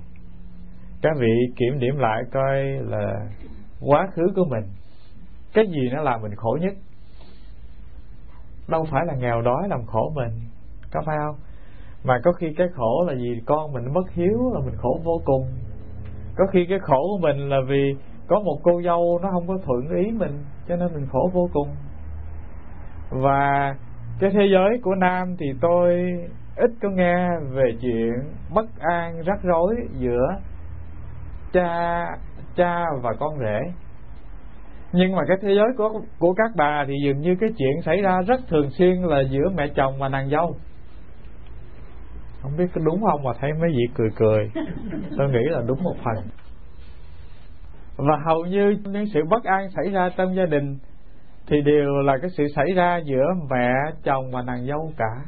[1.01, 3.27] các vị kiểm điểm lại coi là
[3.81, 4.63] quá khứ của mình,
[5.53, 6.73] cái gì nó làm mình khổ nhất?
[8.67, 10.31] Đâu phải là nghèo đói làm khổ mình,
[10.91, 11.35] có phải không?
[12.03, 15.21] Mà có khi cái khổ là vì con mình mất hiếu, là mình khổ vô
[15.25, 15.47] cùng.
[16.35, 17.95] Có khi cái khổ của mình là vì
[18.27, 21.49] có một cô dâu nó không có thuận ý mình, cho nên mình khổ vô
[21.53, 21.67] cùng.
[23.09, 23.75] Và
[24.19, 25.93] cái thế giới của nam thì tôi
[26.55, 28.13] ít có nghe về chuyện
[28.53, 30.27] bất an rắc rối giữa
[31.53, 32.05] cha
[32.55, 33.59] cha và con rể
[34.93, 38.01] nhưng mà cái thế giới của của các bà thì dường như cái chuyện xảy
[38.01, 40.55] ra rất thường xuyên là giữa mẹ chồng và nàng dâu.
[42.41, 44.51] Không biết có đúng không mà thấy mấy vị cười cười.
[45.17, 46.25] Tôi nghĩ là đúng một phần.
[47.97, 50.77] Và hầu như những sự bất an xảy ra trong gia đình
[51.47, 53.73] thì đều là cái sự xảy ra giữa mẹ
[54.03, 55.25] chồng và nàng dâu cả.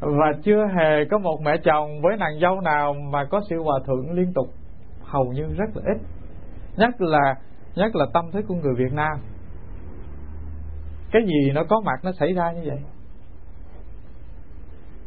[0.00, 3.78] Và chưa hề có một mẹ chồng với nàng dâu nào mà có sự hòa
[3.86, 4.46] thuận liên tục.
[5.02, 5.98] Hầu như rất là ít.
[6.76, 7.34] Nhất là
[7.74, 9.18] nhất là tâm thức của người Việt Nam.
[11.12, 12.78] Cái gì nó có mặt nó xảy ra như vậy?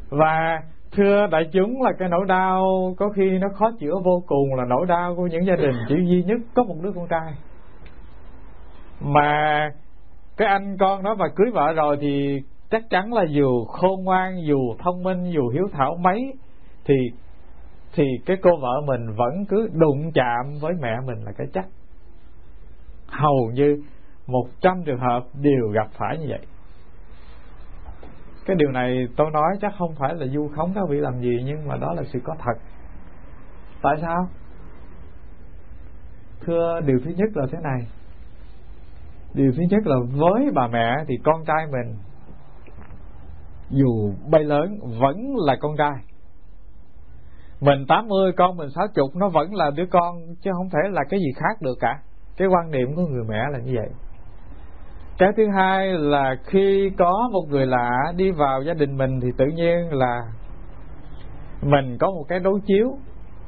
[0.09, 0.61] Và
[0.91, 4.65] thưa đại chúng là cái nỗi đau có khi nó khó chữa vô cùng là
[4.65, 7.33] nỗi đau của những gia đình chỉ duy nhất có một đứa con trai.
[9.01, 9.71] Mà
[10.37, 14.43] cái anh con đó mà cưới vợ rồi thì chắc chắn là dù khôn ngoan,
[14.45, 16.33] dù thông minh, dù hiếu thảo mấy,
[16.85, 16.95] thì
[17.93, 21.65] thì cái cô vợ mình vẫn cứ đụng chạm với mẹ mình là cái chắc
[23.07, 23.83] hầu như
[24.27, 26.45] một trăm trường hợp đều gặp phải như vậy.
[28.45, 31.37] Cái điều này tôi nói chắc không phải là du khống các vị làm gì,
[31.45, 32.61] nhưng mà đó là sự có thật.
[33.81, 34.27] Tại sao?
[36.41, 37.87] Thưa, điều thứ nhất là thế này.
[39.33, 41.95] Điều thứ nhất là với bà mẹ thì con trai mình,
[43.69, 45.95] dù bay lớn, vẫn là con trai.
[47.61, 51.19] Mình 80 con mình 60 nó vẫn là đứa con, chứ không thể là cái
[51.19, 51.99] gì khác được cả
[52.37, 53.89] cái quan niệm của người mẹ là như vậy.
[55.17, 59.27] Cái thứ hai là khi có một người lạ đi vào gia đình mình thì
[59.37, 60.21] tự nhiên là
[61.61, 62.97] mình có một cái đối chiếu,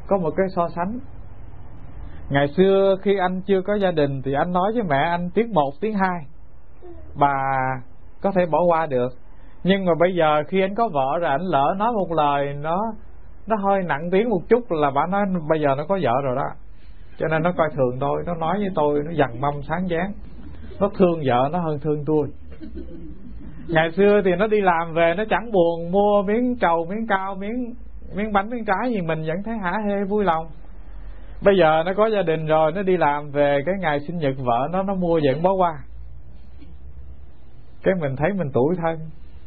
[0.08, 1.00] có một cái so sánh.
[2.30, 5.54] Ngày xưa khi anh chưa có gia đình thì anh nói với mẹ anh tiếng
[5.54, 6.20] một, tiếng hai,
[7.16, 7.34] bà
[8.22, 9.10] có thể bỏ qua được.
[9.64, 12.94] Nhưng mà bây giờ khi anh có vợ rồi anh lỡ nói một lời, nó
[13.48, 16.36] nó hơi nặng tiếng một chút là bà nói, bây giờ nó có vợ rồi
[16.36, 16.50] đó
[17.18, 20.12] cho nên nó coi thường tôi, nó nói với tôi, nó dằn mâm sáng dáng.
[20.80, 22.28] Nó thương vợ nó hơn thương tôi.
[23.68, 27.36] Ngày xưa thì nó đi làm về, nó chẳng buồn, mua miếng trầu, miếng cao,
[27.36, 27.74] miếng
[28.16, 30.48] miếng bánh, miếng trái gì mình, vẫn thấy hả hê, vui lòng.
[31.44, 34.36] Bây giờ nó có gia đình rồi, nó đi làm về, cái ngày sinh nhật
[34.38, 35.74] vợ nó nó mua vẫn bó hoa.
[37.84, 39.00] Cái mình thấy mình tuổi thân,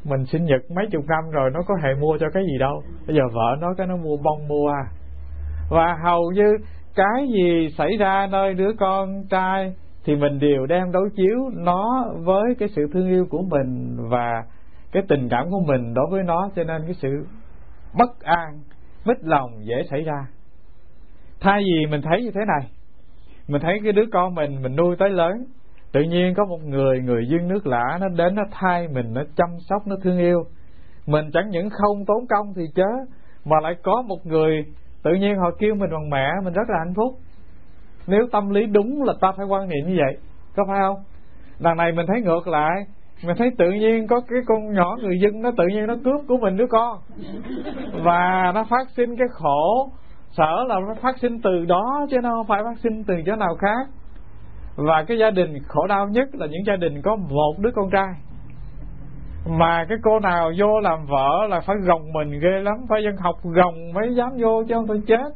[0.04, 2.82] mình sinh nhật mấy chục năm rồi, nó có hề mua cho cái gì đâu.
[3.06, 4.84] Bây giờ vợ nó cái nó mua bông mua à
[5.70, 6.56] và hầu như
[6.94, 9.74] cái gì xảy ra nơi đứa con trai
[10.04, 14.44] thì mình đều đem đối chiếu nó với cái sự thương yêu của mình và
[14.92, 16.50] cái tình cảm của mình đối với nó.
[16.56, 17.26] Cho nên cái sự
[17.98, 18.60] bất an,
[19.04, 20.26] mít lòng dễ xảy ra.
[21.40, 22.70] Thay vì mình thấy như thế này,
[23.48, 25.44] mình thấy cái đứa con mình mình nuôi tới lớn,
[25.92, 29.22] tự nhiên có một người người dân nước lạ nó đến, nó thay mình, nó
[29.36, 30.44] chăm sóc, nó thương yêu.
[31.06, 32.88] Mình chẳng những không tốn công thì chớ,
[33.44, 34.64] mà lại có một người
[35.02, 37.14] tự nhiên họ kêu mình bằng mẹ, mình rất là hạnh phúc.
[38.06, 40.16] Nếu tâm lý đúng là ta phải quan niệm như vậy,
[40.56, 40.96] có phải không?
[41.60, 42.86] Đằng này mình thấy ngược lại,
[43.26, 46.20] mình thấy tự nhiên có cái con nhỏ người dân nó tự nhiên nó cướp
[46.28, 46.98] của mình đứa con.
[48.04, 49.90] Và nó phát sinh cái khổ,
[50.30, 53.36] sợ là nó phát sinh từ đó chứ nó không phải phát sinh từ chỗ
[53.36, 53.88] nào khác.
[54.76, 57.90] Và cái gia đình khổ đau nhất là những gia đình có một đứa con
[57.90, 58.12] trai
[59.46, 63.16] mà cái cô nào vô làm vợ là phải gồng mình ghê lắm, phải dân
[63.16, 65.32] học gồng mới dám vô chứ không tôi chết.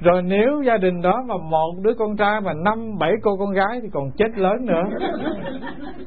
[0.00, 3.52] Rồi nếu gia đình đó mà một đứa con trai mà năm, bảy cô con
[3.52, 4.82] gái thì còn chết lớn nữa.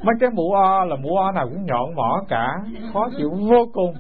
[0.04, 2.48] Mấy cái mũ o là mũ o nào cũng nhọn mỏ cả,
[2.94, 3.94] khó chịu vô cùng.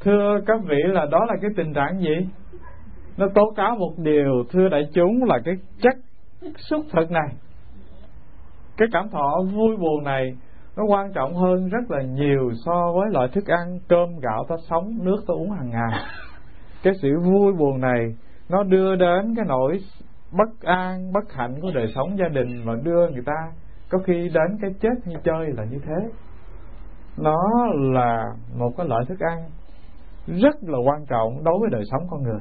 [0.00, 2.28] Thưa các vị là đó là cái tình trạng gì?
[3.16, 5.94] Nó tố cáo một điều, thưa đại chúng, là cái chất
[6.56, 7.28] xúc thực này.
[8.76, 10.32] Cái cảm thọ vui buồn này
[10.78, 14.56] nó quan trọng hơn rất là nhiều so với loại thức ăn, cơm, gạo ta
[14.70, 16.00] sống, nước ta uống hàng ngày.
[16.82, 18.16] Cái sự vui buồn này,
[18.48, 19.80] nó đưa đến cái nỗi
[20.32, 23.52] bất an, bất hạnh của đời sống gia đình và đưa người ta
[23.90, 26.08] có khi đến cái chết như chơi là như thế.
[27.16, 28.24] Nó là
[28.58, 29.38] một cái loại thức ăn
[30.26, 32.40] rất là quan trọng đối với đời sống con người.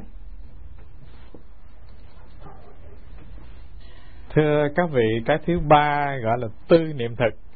[4.33, 7.46] Thưa các vị, cái thứ ba gọi là tư niệm thực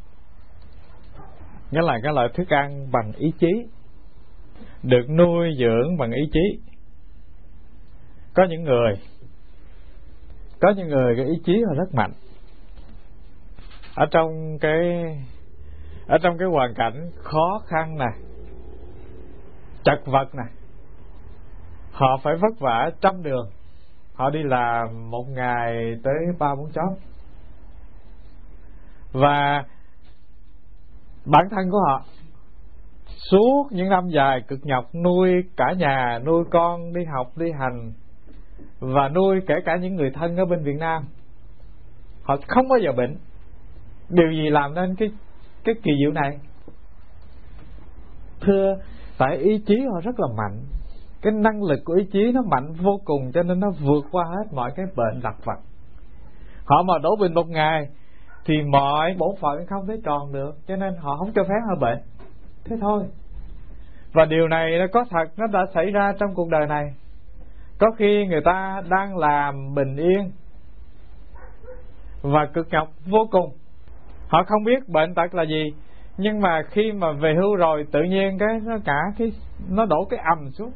[1.72, 3.52] nghĩa là cái loại thức ăn bằng ý chí,
[4.84, 6.60] được nuôi dưỡng bằng ý chí.
[8.34, 8.94] Có những người,
[10.62, 12.12] có những người cái ý chí là rất mạnh.
[13.96, 15.04] Ở trong cái,
[16.08, 18.14] ở trong cái hoàn cảnh khó khăn này,
[19.84, 20.52] chật vật này,
[21.92, 23.50] họ phải vất vả trăm đường.
[24.14, 26.98] Họ đi làm một ngày tới ba bốn chót
[29.12, 29.64] và
[31.26, 32.04] bản thân của họ.
[33.32, 37.92] Suốt những năm dài cực nhọc nuôi cả nhà, nuôi con, đi học, đi hành,
[38.80, 41.04] và nuôi kể cả những người thân ở bên Việt Nam,
[42.24, 43.18] họ không bao giờ bệnh.
[44.10, 45.10] Điều gì làm nên cái
[45.64, 46.40] cái kỳ diệu này?
[48.42, 48.76] Thưa,
[49.18, 50.64] tại ý chí họ rất là mạnh.
[51.22, 54.26] Cái năng lực của ý chí nó mạnh vô cùng, cho nên nó vượt qua
[54.26, 55.60] hết mọi cái bệnh lặt vặt
[56.72, 57.88] họ mà đổ bệnh một ngày
[58.46, 61.76] thì mọi bổn phận không thể tròn được, cho nên họ không cho phép họ
[61.82, 61.98] bệnh.
[62.66, 63.04] Thế thôi.
[64.14, 66.96] Và điều này nó có thật, nó đã xảy ra trong cuộc đời này.
[67.80, 70.32] Có khi người ta đang làm bình yên
[72.22, 73.52] và cực nhọc vô cùng.
[74.28, 75.74] Họ không biết bệnh tật là gì,
[76.18, 79.32] nhưng mà khi mà về hưu rồi, tự nhiên cái, nó cả cái,
[79.70, 80.72] nó đổ cái ầm xuống.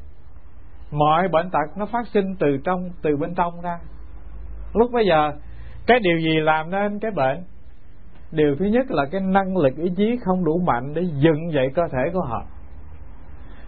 [0.91, 3.80] Mọi bệnh tật nó phát sinh từ trong, từ bên trong ra.
[4.74, 5.32] Lúc bây giờ,
[5.88, 7.43] cái điều gì làm nên cái bệnh?
[8.36, 11.67] Điều thứ nhất là cái năng lực, ý chí không đủ mạnh để dựng dậy
[11.75, 12.43] cơ thể của họ.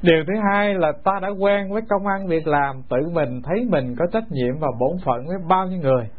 [0.02, 3.66] Điều thứ hai là ta đã quen với công ăn việc làm, tự mình thấy
[3.70, 6.10] mình có trách nhiệm và bổn phận với bao nhiêu người.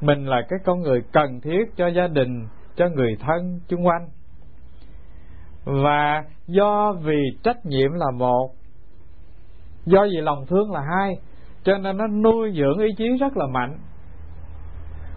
[0.00, 2.46] Mình là cái con người cần thiết cho gia đình,
[2.76, 4.08] cho người thân chung quanh.
[5.64, 8.50] Và do vì trách nhiệm là một,
[9.86, 11.14] do vì lòng thương là hai,
[11.62, 13.78] cho nên nó nuôi dưỡng ý chí rất là mạnh.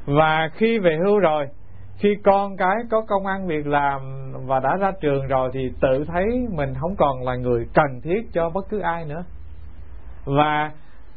[0.05, 1.47] Và khi về hưu rồi
[2.03, 4.01] khi con cái có công ăn việc làm
[4.45, 8.33] và đã ra trường rồi thì tự thấy mình không còn là người cần thiết
[8.33, 9.23] cho bất cứ ai nữa.
[10.25, 10.71] Và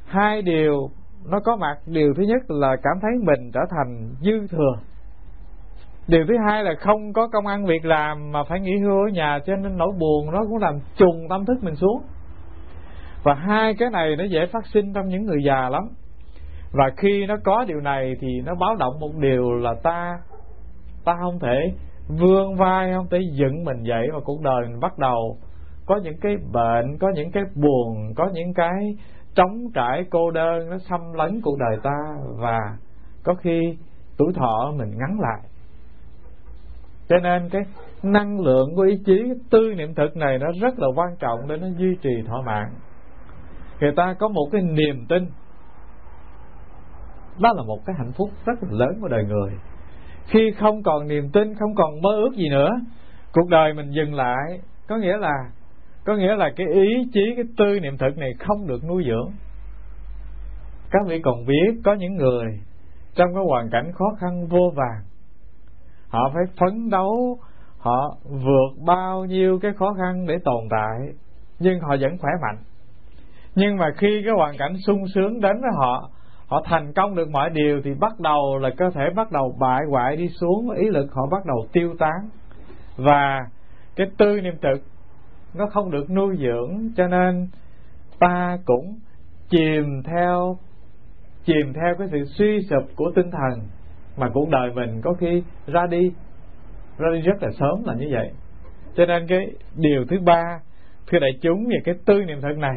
[0.06, 0.90] hai điều,
[1.24, 1.76] nó có mặt.
[1.86, 4.74] Điều thứ nhất là cảm thấy mình trở thành dư thừa.
[6.08, 9.08] Điều thứ hai là không có công ăn việc làm mà phải nghỉ hưu ở
[9.12, 12.02] nhà cho nên nỗi buồn nó cũng làm trùng tâm thức mình xuống.
[13.24, 15.88] Và hai cái này nó dễ phát sinh trong những người già lắm.
[16.72, 20.18] Và khi nó có điều này thì nó báo động một điều là ta
[21.06, 21.72] ta không thể
[22.08, 24.08] vươn vai, không thể dựng mình dậy.
[24.12, 25.38] Và cuộc đời mình bắt đầu
[25.86, 28.96] có những cái bệnh, có những cái buồn, có những cái
[29.34, 31.98] trống trải cô đơn, nó xâm lấn cuộc đời ta.
[32.36, 32.58] Và
[33.24, 33.60] có khi
[34.18, 35.40] tuổi thọ mình ngắn lại.
[37.08, 37.62] Cho nên cái
[38.02, 41.56] năng lượng của ý chí tư niệm thực này nó rất là quan trọng để
[41.56, 42.70] nó duy trì thọ mạng.
[43.80, 45.26] Người ta có một cái niềm tin.
[47.38, 49.52] Đó là một cái hạnh phúc rất là lớn của đời người
[50.26, 52.70] khi không còn niềm tin, không còn mơ ước gì nữa,
[53.32, 54.60] cuộc đời mình dừng lại.
[54.88, 55.34] Có nghĩa là,
[56.04, 59.30] có nghĩa là cái ý chí, cái tư niệm thực này không được nuôi dưỡng.
[60.90, 62.46] Các vị còn biết có những người
[63.14, 65.02] trong cái hoàn cảnh khó khăn vô vàng
[66.08, 67.38] họ phải phấn đấu,
[67.78, 70.98] họ vượt bao nhiêu cái khó khăn để tồn tại,
[71.58, 72.58] nhưng họ vẫn khỏe mạnh.
[73.54, 76.10] Nhưng mà khi cái hoàn cảnh sung sướng đến với họ
[76.46, 79.82] họ thành công được mọi điều thì bắt đầu là cơ thể bắt đầu bại
[79.90, 82.28] hoại đi xuống, ý lực họ bắt đầu tiêu tán.
[82.96, 83.46] Và
[83.96, 84.82] cái tư niệm thực
[85.54, 87.48] nó không được nuôi dưỡng, cho nên
[88.18, 88.98] ta cũng
[89.48, 90.56] chìm theo
[91.44, 93.60] chìm theo cái sự suy sụp của tinh thần
[94.16, 96.12] mà cuộc đời mình có khi ra đi
[96.98, 98.30] ra đi rất là sớm là như vậy.
[98.96, 100.60] Cho nên cái điều thứ ba,
[101.06, 102.76] thưa đại chúng về cái tư niệm thực này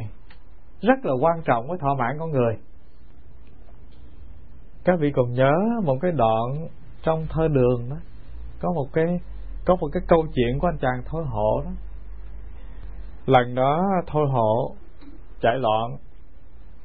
[0.81, 2.55] rất là quan trọng với thọ mạng con người
[4.83, 5.51] các vị còn nhớ
[5.83, 6.67] một cái đoạn
[7.03, 7.95] trong thơ đường đó,
[8.61, 9.19] có một cái,
[9.65, 11.71] có một cái câu chuyện của anh chàng thôi hộ đó.
[13.25, 14.75] Lần đó thôi hộ
[15.41, 15.97] chạy loạn,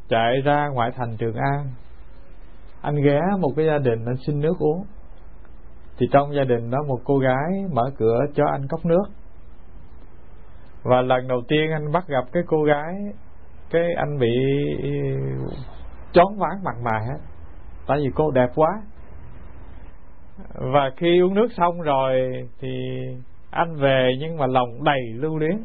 [0.09, 1.70] chạy ra ngoại thành trường an.
[2.80, 4.84] Anh ghé một cái gia đình anh xin nước uống.
[5.99, 9.05] Thì trong gia đình đó một cô gái mở cửa cho anh cốc nước.
[10.82, 12.95] Và lần đầu tiên anh bắt gặp cái cô gái,
[13.70, 14.34] cái anh bị
[16.12, 17.34] chón váng mặt mày hết
[17.87, 18.82] tại vì cô đẹp quá.
[20.55, 22.20] Và khi uống nước xong rồi
[22.61, 22.68] thì
[23.51, 25.64] anh về nhưng mà lòng đầy lưu luyến.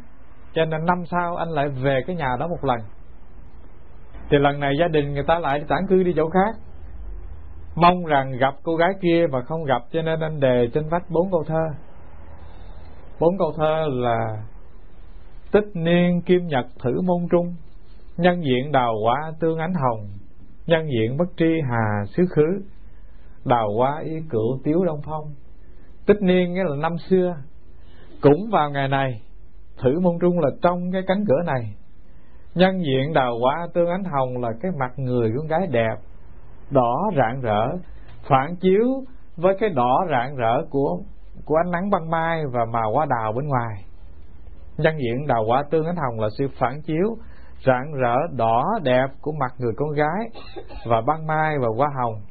[0.53, 2.79] Cho nên năm sau anh lại về cái nhà đó một lần.
[4.29, 6.55] Thì lần này gia đình người ta lại tản cư đi chỗ khác.
[7.75, 11.09] Mong rằng gặp cô gái kia mà không gặp, cho nên anh đề trên vách
[11.09, 11.67] bốn câu thơ.
[13.19, 14.43] Bốn câu thơ là,
[15.51, 17.55] tích niên kim nhật thử môn trung,
[18.17, 20.18] nhân diện đào quả tương ánh hồng
[20.69, 22.61] nhân diện bất tri hà xứ khứ,
[23.45, 25.33] đào hoa y cửu tiếu đông phong.
[26.05, 27.35] Tích niên nghĩa là năm xưa,
[28.21, 29.21] cũng vào ngày này,
[29.83, 31.75] thử môn trung là trong cái cánh cửa này.
[32.55, 35.95] Nhân diện đào hoa tương ánh hồng là cái mặt người con gái đẹp,
[36.71, 37.67] đỏ rạng rỡ,
[38.29, 39.03] phản chiếu
[39.37, 40.99] với cái đỏ rạng rỡ của
[41.45, 43.83] của ánh nắng ban mai và màu hoa đào bên ngoài.
[44.77, 47.17] Nhân diện đào hoa tương ánh hồng là sự phản chiếu
[47.65, 50.29] rạng rỡ đỏ đẹp của mặt người con gái
[50.85, 52.21] và ban mai và hoa hồng.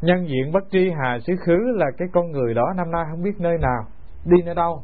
[0.00, 3.22] Nhân diện bất tri hà xứ khứ là cái con người đó năm nay không
[3.22, 3.84] biết nơi nào,
[4.24, 4.82] đi nơi đâu.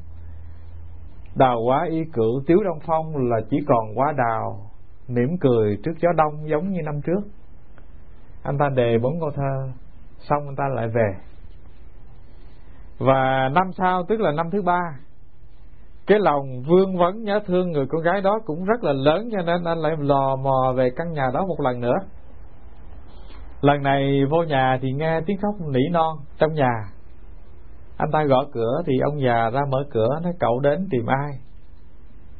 [1.36, 4.70] Đào quá y cửu tiếu đông phong là chỉ còn quá đào,
[5.08, 7.20] mỉm cười trước gió đông giống như năm trước.
[8.42, 9.68] Anh ta đề bốn câu thơ,
[10.18, 11.14] xong anh ta lại về.
[12.98, 14.98] Và năm sau, tức là năm thứ ba
[16.06, 19.42] cái lòng vương vấn, nhớ thương người con gái đó cũng rất là lớn, cho
[19.42, 21.96] nên anh lại lò mò về căn nhà đó một lần nữa.
[23.60, 26.72] Lần này vô nhà thì nghe tiếng khóc nỉ non trong nhà.
[27.96, 31.38] Anh ta gõ cửa thì ông già ra mở cửa nói, cậu đến tìm ai?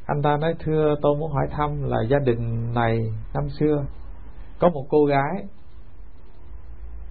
[0.07, 2.99] Anh ta nói, thưa, tôi muốn hỏi thăm là gia đình này,
[3.35, 3.85] năm xưa,
[4.59, 5.45] có một cô gái.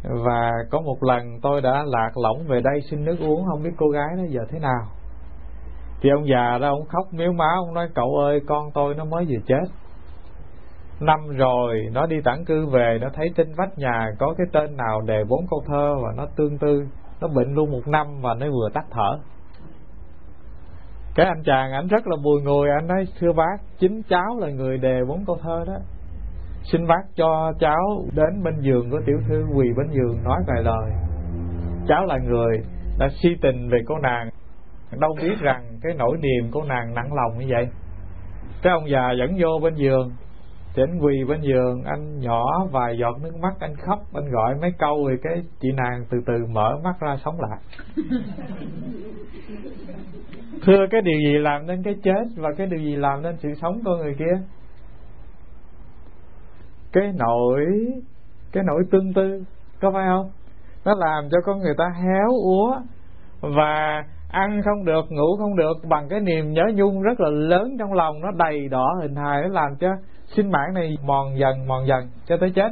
[0.03, 3.73] Và có một lần tôi đã lạc lõng về đây xin nước uống, không biết
[3.77, 4.87] cô gái đó giờ thế nào
[6.03, 9.05] thì ông già ra ông khóc miếu má ông nói, cậu ơi, con tôi nó
[9.05, 9.63] mới vừa chết.
[10.99, 14.77] Năm rồi, nó đi tản cư về, nó thấy trên vách nhà có cái tên
[14.77, 16.83] nào đề bốn câu thơ và nó tương tư.
[17.21, 19.19] Nó bệnh luôn một năm và nó vừa tắt thở.
[21.15, 24.49] Cái anh chàng ảnh rất là bùi ngùi, anh nói, thưa bác, chính cháu là
[24.49, 25.77] người đề bốn câu thơ đó.
[26.71, 30.63] Xin bác cho cháu đến bên giường của tiểu thư quỳ bên giường nói vài
[30.63, 30.91] lời.
[31.87, 32.57] Cháu là người
[32.99, 34.29] đã si tình về cô nàng
[34.99, 37.67] đâu biết rằng cái nỗi niềm cô nàng nặng lòng như vậy.
[38.61, 40.11] Cái ông già dẫn vô bên giường
[40.75, 44.55] thì anh quỳ bên giường anh nhỏ vài giọt nước mắt anh khóc anh gọi
[44.61, 47.59] mấy câu rồi cái chị nàng từ từ mở mắt ra sống lại.
[50.65, 53.49] Thưa cái điều gì làm nên cái chết và cái điều gì làm nên sự
[53.61, 54.41] sống con người kia?
[56.91, 57.65] Cái nỗi
[58.51, 59.43] cái nỗi tương tư
[59.81, 60.31] có phải không?
[60.85, 62.81] Nó làm cho con người ta héo úa
[63.41, 67.77] và ăn không được, ngủ không được, bằng cái niềm nhớ nhung rất là lớn
[67.79, 69.87] trong lòng, nó đầy đỏ hình hài, nó làm cho
[70.25, 72.71] sinh mạng này mòn dần mòn dần cho tới chết.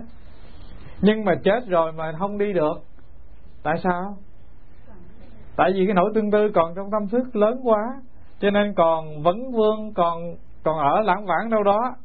[1.01, 2.73] Nhưng mà chết rồi mà không đi được,
[3.63, 4.17] tại sao?
[5.57, 7.79] Tại vì cái nỗi tương tư còn trong tâm thức lớn quá,
[8.39, 11.95] cho nên còn vấn vương, còn còn ở lãng vãng đâu đó,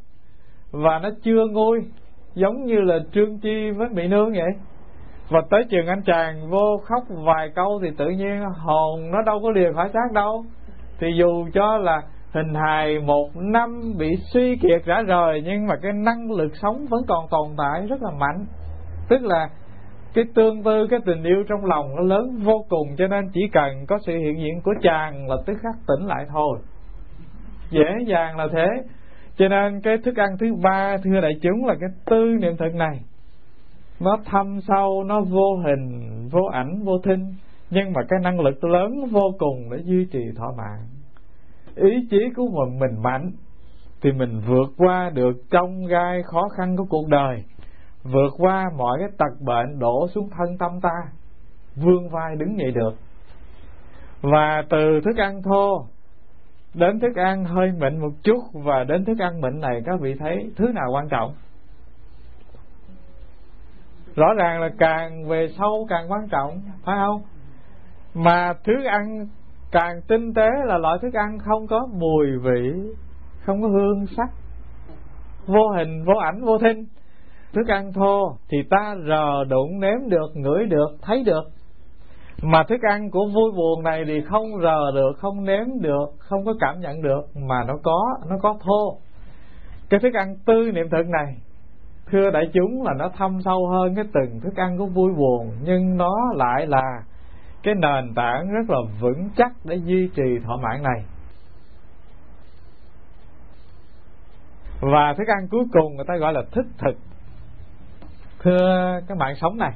[0.70, 1.80] và nó chưa nguôi,
[2.34, 4.50] giống như là trương chi với mỹ nương vậy
[5.30, 9.40] và tới trường anh chàng vô khóc vài câu thì tự nhiên hồn nó đâu
[9.42, 10.44] có lìa khỏi xác đâu.
[10.98, 12.02] Thì dù cho là
[12.32, 16.86] hình hài một năm bị suy kiệt rã rời nhưng mà cái năng lực sống
[16.90, 18.46] vẫn còn tồn tại rất là mạnh.
[19.08, 19.48] Tức là
[20.14, 23.40] cái tương tư, cái tình yêu trong lòng nó lớn vô cùng, cho nên chỉ
[23.52, 26.58] cần có sự hiện diện của chàng là tức khắc tỉnh lại thôi.
[27.70, 28.66] Dễ dàng là thế.
[29.36, 32.74] Cho nên cái thức ăn thứ ba, thưa đại chúng, là cái tư niệm thực
[32.74, 33.00] này
[34.00, 37.34] nó thâm sâu, nó vô hình, vô ảnh, vô thinh.
[37.70, 40.86] Nhưng mà cái năng lực lớn vô cùng để duy trì thọ mạng.
[41.74, 43.30] Ý chí của mình mình mạnh,
[44.02, 47.44] thì mình vượt qua được trong gai khó khăn của cuộc đời.
[48.02, 51.12] Vượt qua mọi cái tật bệnh đổ xuống thân tâm ta.
[51.76, 52.94] Vươn vai đứng dậy được.
[54.20, 55.86] Và từ thức ăn thô,
[56.74, 60.14] đến thức ăn hơi mịn một chút, và đến thức ăn mịn này, các vị
[60.18, 61.34] thấy thứ nào quan trọng?
[64.16, 67.22] Rõ ràng là càng về sâu càng quan trọng, phải không?
[68.14, 69.26] Mà thức ăn,
[69.72, 72.72] càng tinh tế là loại thức ăn không có mùi vị,
[73.44, 74.28] không có hương sắc,
[75.46, 76.84] vô hình, vô ảnh, vô thinh.
[77.52, 81.44] Thức ăn thô thì ta rờ đụng nếm được, ngửi được, thấy được.
[82.42, 86.44] Mà thức ăn của vui buồn này thì không rờ được, không nếm được, không
[86.44, 88.98] có cảm nhận được, mà nó có nó có thô.
[89.90, 91.36] Cái thức ăn tư niệm thực này
[92.10, 95.52] thưa đại chúng là nó thâm sâu hơn cái từng thức ăn của vui buồn,
[95.62, 97.02] nhưng nó lại là
[97.62, 101.04] cái nền tảng rất là vững chắc để duy trì thọ mạng này.
[104.80, 106.96] Và thức ăn cuối cùng người ta gọi là thức thực.
[108.42, 109.72] Thưa cái mạng sống này,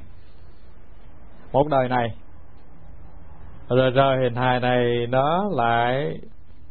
[1.52, 2.08] một đời này,
[3.68, 6.18] rồi rồi hình hài này nó lại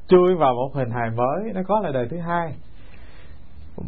[0.07, 2.55] chui vào một hình hài mới, nó có là đời thứ hai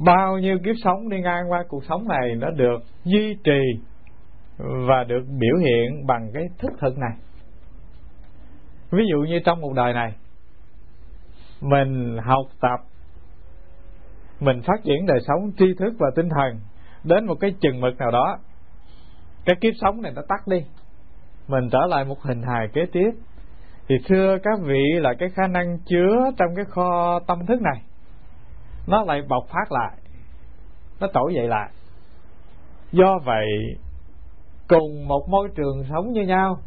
[0.06, 3.62] bao nhiêu kiếp sống đi ngang qua cuộc sống này nó được duy trì
[4.88, 7.18] và được biểu hiện bằng cái thức thực này.
[8.92, 10.16] Ví dụ như trong một đời này,
[11.62, 12.80] mình học tập,
[14.40, 16.60] mình phát triển đời sống tri thức và tinh thần
[17.04, 18.38] đến một cái chừng mực nào đó,
[19.46, 20.66] cái kiếp sống này nó tắt đi.
[21.48, 23.12] Mình trở lại một hình hài kế tiếp.
[23.88, 27.82] Thì thưa các vị là cái khả năng chứa trong cái kho tâm thức này
[28.88, 29.98] nó lại bộc phát lại.
[31.00, 31.70] Nó trỗi dậy lại.
[32.92, 33.48] Do vậy,
[34.68, 36.58] cùng một môi trường sống như nhau,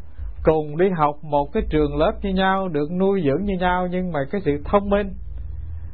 [0.43, 4.11] cùng đi học một cái trường lớp như nhau, được nuôi dưỡng như nhau, nhưng
[4.11, 5.13] mà cái sự thông minh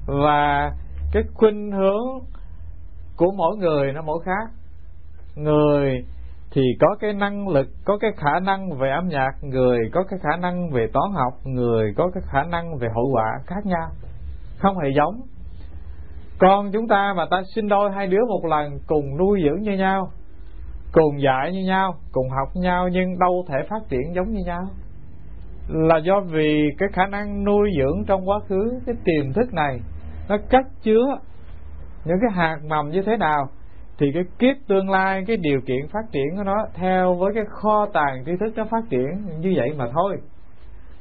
[0.05, 0.71] và
[1.11, 2.07] cái khuynh hướng
[3.17, 4.51] của mỗi người nó mỗi khác.
[5.35, 6.05] Người
[6.51, 10.19] thì có cái năng lực, có cái khả năng về âm nhạc, người có cái
[10.23, 13.89] khả năng về toán học, người có cái khả năng về hội họa khác nhau,
[14.57, 15.21] không hề giống
[16.41, 19.77] con chúng ta mà ta sinh đôi hai đứa một lần, cùng nuôi dưỡng như
[19.77, 20.11] nhau,
[20.91, 24.43] cùng dạy như nhau, cùng học như nhau, nhưng đâu thể phát triển giống như
[24.45, 24.63] nhau.
[25.67, 29.79] Là do vì cái khả năng nuôi dưỡng trong quá khứ, cái tiềm thức này,
[30.29, 31.17] nó cất chứa
[32.05, 33.49] những cái hạt mầm như thế nào,
[33.97, 37.43] thì cái kiếp tương lai, cái điều kiện phát triển của nó theo với cái
[37.49, 40.17] kho tàng tri thức nó phát triển như vậy mà thôi.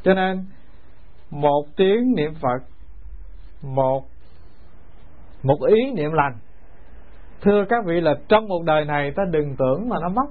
[0.03, 0.45] Cho nên,
[1.31, 2.59] một tiếng niệm phật,
[3.63, 4.10] một
[5.43, 6.33] một ý niệm lành.
[7.43, 10.27] Thưa các vị là trong một đời này, ta đừng tưởng mà nó mất.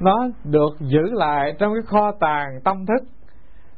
[0.00, 3.08] Nó được giữ lại trong cái kho tàng tâm thức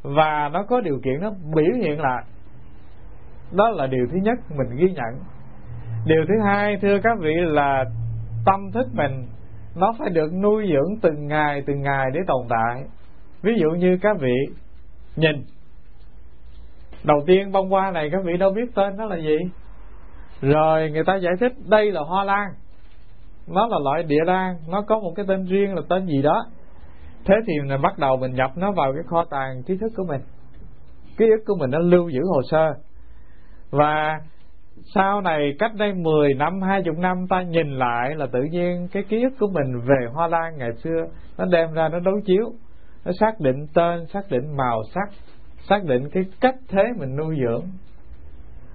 [0.03, 2.24] và nó có điều kiện nó biểu hiện lại.
[3.53, 5.22] Đó là điều thứ nhất mình ghi nhận.
[6.07, 7.84] Điều thứ hai, thưa các vị, là
[8.46, 9.26] tâm thức mình
[9.76, 12.84] nó phải được nuôi dưỡng từng ngày từng ngày để tồn tại.
[13.42, 14.34] Ví dụ như các vị
[15.16, 15.44] nhìn.
[17.05, 19.36] Đầu tiên bông hoa này các vị đâu biết tên nó là gì?
[20.41, 22.49] Rồi người ta giải thích đây là hoa lan.
[23.47, 26.47] Nó là loại địa lan nó có một cái tên riêng là tên gì đó.
[27.24, 30.05] Thế thì mình bắt đầu mình nhập nó vào cái kho tàng trí thức của
[30.09, 30.20] mình.
[31.16, 32.74] Ký ức của mình nó lưu giữ hồ sơ.
[33.70, 34.20] Và
[34.95, 39.03] sau này cách đây 10 năm, 20 năm ta nhìn lại là tự nhiên cái
[39.09, 41.07] ký ức của mình về Hoa Lan ngày xưa
[41.39, 42.53] nó đem ra nó đối chiếu,
[43.05, 45.08] nó xác định tên, xác định màu sắc,
[45.68, 47.62] xác định cái cách thế mình nuôi dưỡng.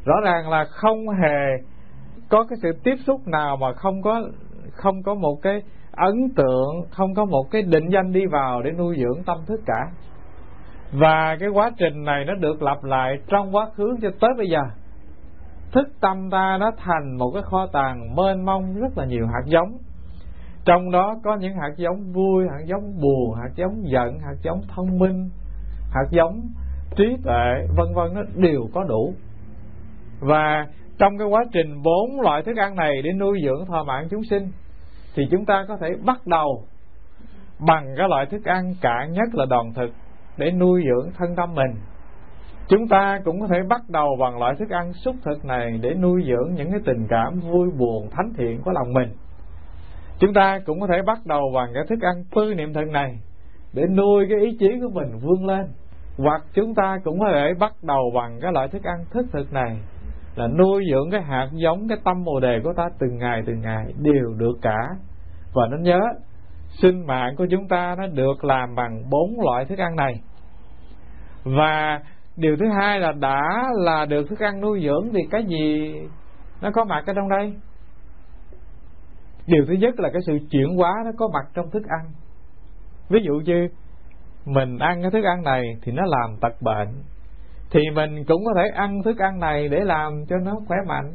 [0.06, 1.64] Rõ ràng là không hề
[2.30, 4.22] có cái sự tiếp xúc nào mà không có
[4.72, 5.62] không có một cái
[5.92, 9.62] ấn tượng, không có một cái định danh đi vào để nuôi dưỡng tâm thức
[9.66, 9.92] cả.
[10.92, 14.50] Và cái quá trình này nó được lặp lại trong quá khứ cho tới bây
[14.50, 14.62] giờ.
[15.72, 19.44] Thức tâm ta nó thành một cái kho tàng mênh mông rất là nhiều hạt
[19.46, 19.78] giống.
[20.66, 24.62] Trong đó có những hạt giống vui hạt giống buồn hạt giống giận hạt giống
[24.76, 25.30] thông minh
[25.92, 26.42] hạt giống
[26.96, 29.14] trí tuệ vân vân nó đều có đủ
[30.24, 30.68] và
[30.98, 34.24] trong cái quá trình bốn loại thức ăn này để nuôi dưỡng thọ mạng chúng
[34.24, 34.52] sinh,
[35.16, 36.64] thì chúng ta có thể bắt đầu
[37.60, 39.92] bằng cái loại thức ăn cạn nhất là đoàn thực
[40.38, 41.76] để nuôi dưỡng thân tâm mình
[42.68, 45.94] Chúng ta cũng có thể bắt đầu bằng loại thức ăn xúc thực này để
[45.94, 49.10] nuôi dưỡng những cái tình cảm vui buồn thánh thiện của lòng mình.
[50.20, 53.20] Chúng ta cũng có thể bắt đầu bằng cái thức ăn tư niệm thực này
[53.74, 55.66] để nuôi cái ý chí của mình vươn lên.
[56.18, 59.54] Hoặc chúng ta cũng có thể bắt đầu bằng cái loại thức ăn thức thực
[59.54, 59.78] này
[60.36, 63.62] là nuôi dưỡng cái hạt giống, cái tâm bồ đề của ta từng ngày từng
[63.62, 64.80] ngày đều được cả.
[65.54, 66.00] Và nó nhớ,
[66.82, 70.14] sinh mạng của chúng ta nó được làm bằng bốn loại thức ăn này.
[71.44, 72.00] Và
[72.38, 75.94] điều thứ hai là đã là được thức ăn nuôi dưỡng thì cái gì
[76.62, 77.54] nó có mặt ở trong đây
[79.48, 82.12] điều thứ nhất là cái sự chuyển hóa nó có mặt trong thức ăn
[83.10, 83.68] ví dụ như
[84.46, 87.04] mình ăn cái thức ăn này thì nó làm tật bệnh
[87.74, 91.14] thì mình cũng có thể ăn thức ăn này để làm cho nó khỏe mạnh.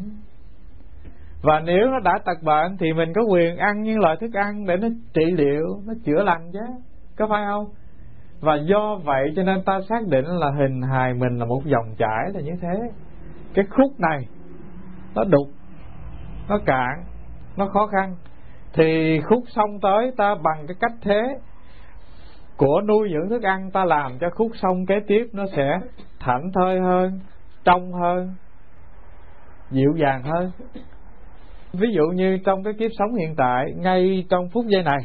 [1.42, 4.66] Và nếu nó đã tật bệnh thì mình có quyền ăn những loại thức ăn
[4.66, 6.58] để nó trị liệu, nó chữa lành chứ.
[7.16, 7.64] Có phải không?
[8.40, 11.94] Và do vậy cho nên ta xác định là hình hài mình là một dòng
[11.98, 12.90] chảy là như thế.
[13.54, 14.26] Cái khúc này,
[15.14, 15.48] nó đục,
[16.48, 17.04] nó cạn,
[17.56, 18.16] nó khó khăn.
[18.72, 21.22] Thì khúc xong tới ta bằng cái cách thế
[22.58, 25.78] của nuôi dưỡng thức ăn ta làm cho khúc sông kế tiếp nó sẽ
[26.20, 27.20] thảnh thơi hơn,
[27.64, 28.34] trong hơn,
[29.70, 30.50] dịu dàng hơn.
[31.72, 34.98] Ví dụ như trong cái kiếp sống hiện tại, ngay trong phút giây này,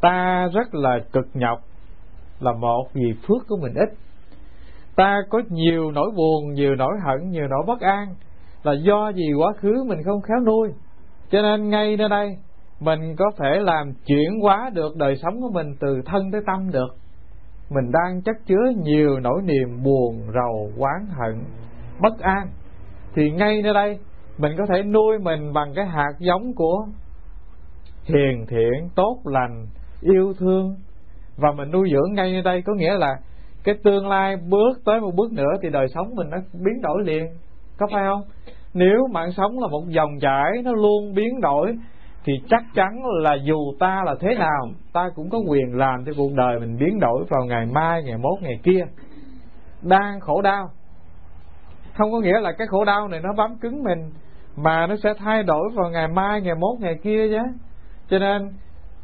[0.00, 1.58] ta rất là cực nhọc,
[2.40, 3.88] là một vì phước của mình ít.
[4.96, 8.14] Ta có nhiều nỗi buồn, nhiều nỗi hận, nhiều nỗi bất an,
[8.62, 10.68] là do gì quá khứ mình không khéo nuôi.
[11.30, 12.36] Cho nên ngay nơi đây
[12.80, 16.70] mình có thể làm chuyển hóa được đời sống của mình từ thân tới tâm
[16.70, 16.88] được.
[17.70, 21.44] Mình đang chất chứa nhiều nỗi niềm buồn, rầu, oán hận,
[22.00, 22.48] bất an.
[23.14, 23.98] Thì ngay nơi đây,
[24.38, 26.86] mình có thể nuôi mình bằng cái hạt giống của
[28.04, 29.66] hiền thiện, tốt lành,
[30.00, 30.76] yêu thương.
[31.36, 33.16] Và mình nuôi dưỡng ngay nơi đây có nghĩa là
[33.64, 37.02] cái tương lai bước tới một bước nữa thì đời sống mình nó biến đổi
[37.04, 37.26] liền.
[37.78, 38.22] Có phải không?
[38.74, 41.76] Nếu mạng sống là một dòng chảy, nó luôn biến đổi
[42.28, 46.12] thì chắc chắn là dù ta là thế nào, ta cũng có quyền làm cho
[46.16, 48.84] cuộc đời mình biến đổi vào ngày mai, ngày mốt, ngày kia.
[49.82, 50.70] Đang khổ đau.
[51.94, 54.10] Không có nghĩa là cái khổ đau này nó bám cứng mình,
[54.56, 57.42] mà nó sẽ thay đổi vào ngày mai, ngày mốt, ngày kia chứ
[58.10, 58.48] cho nên,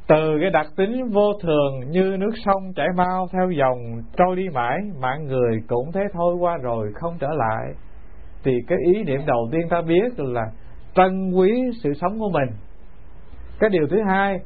[0.08, 4.48] từ cái đặc tính vô thường như nước sông chảy mau theo dòng trôi đi
[4.54, 7.74] mãi mạng người cũng thế thôi qua rồi, không trở lại,
[8.44, 10.46] thì cái ý niệm đầu tiên ta biết là
[10.94, 11.52] trân quý
[11.82, 12.48] sự sống của mình
[13.58, 14.38] cái điều thứ hai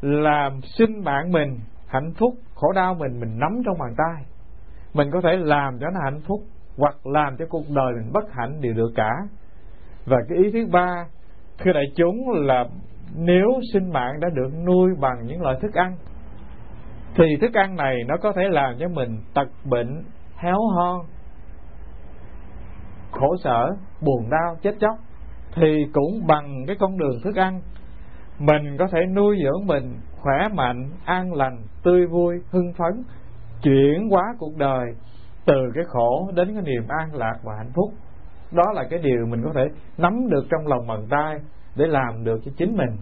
[0.00, 4.24] là sinh mạng mình, hạnh phúc, khổ đau mình mình nắm trong bàn tay.
[4.94, 6.40] Mình có thể làm cho nó hạnh phúc
[6.76, 9.10] hoặc làm cho cuộc đời mình bất hạnh đều được cả.
[10.06, 11.06] Và cái ý thứ ba,
[11.58, 12.64] thưa đại chúng, là
[13.16, 15.96] nếu sinh mạng đã được nuôi bằng những loại thức ăn,
[17.14, 20.04] thì thức ăn này nó có thể làm cho mình tật bệnh,
[20.36, 21.00] héo hon,
[23.10, 23.68] khổ sở,
[24.00, 24.96] buồn đau, chết chóc.
[25.54, 27.60] Thì cũng bằng cái con đường thức ăn
[28.38, 33.02] mình có thể nuôi dưỡng mình khỏe mạnh, an lành, tươi vui, hưng phấn,
[33.62, 34.86] chuyển hóa cuộc đời
[35.46, 37.92] từ cái khổ đến cái niềm an lạc và hạnh phúc.
[38.52, 39.64] Đó là cái điều mình có thể
[39.98, 41.38] nắm được trong lòng bàn tay
[41.76, 42.96] để làm được cho chính mình.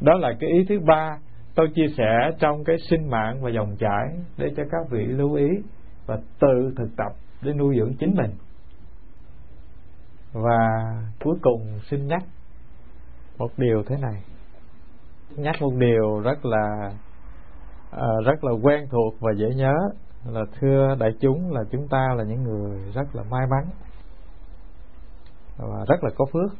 [0.00, 1.18] Đó là cái ý thứ ba
[1.54, 4.06] tôi chia sẻ trong cái sinh mạng và dòng chảy
[4.36, 5.48] để cho các vị lưu ý
[6.06, 7.12] và tự thực tập
[7.42, 8.30] để nuôi dưỡng chính mình.
[10.32, 10.68] Và
[11.24, 11.60] cuối cùng
[11.90, 12.22] xin nhắc
[13.38, 14.22] một điều thế này
[15.36, 16.92] nhắc một điều rất là
[17.96, 19.74] uh, rất là quen thuộc và dễ nhớ
[20.24, 23.64] là thưa đại chúng là chúng ta là những người rất là may mắn
[25.58, 26.58] và rất là có phước.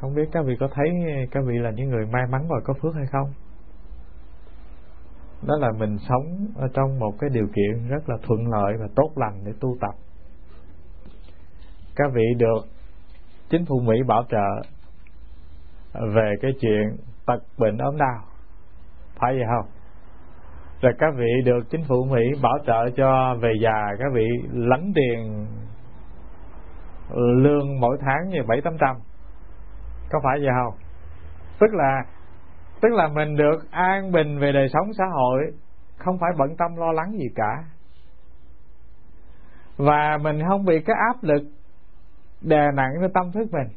[0.00, 0.86] Không biết các vị có thấy
[1.30, 3.32] các vị là những người may mắn và có phước hay không?
[5.42, 8.86] Đó là mình sống ở trong một cái điều kiện rất là thuận lợi và
[8.96, 9.94] tốt lành để tu tập.
[11.96, 12.66] Các vị được
[13.50, 14.70] chính phủ Mỹ bảo trợ
[16.14, 16.96] về cái chuyện
[17.26, 18.18] tật bệnh ốm đau.
[19.20, 19.66] Phải vậy không?
[20.80, 24.92] Rồi các vị được chính phủ Mỹ bảo trợ cho về già, các vị lãnh
[24.94, 25.46] tiền
[27.14, 28.96] lương mỗi tháng như bảy tám trăm.
[30.10, 30.74] Có phải vậy không?
[31.60, 32.02] Tức là
[32.80, 35.52] tức là mình được an bình về đời sống xã hội,
[35.96, 37.64] không phải bận tâm lo lắng gì cả.
[39.76, 41.42] Và mình không bị cái áp lực
[42.40, 43.68] đè nặng lên tâm thức mình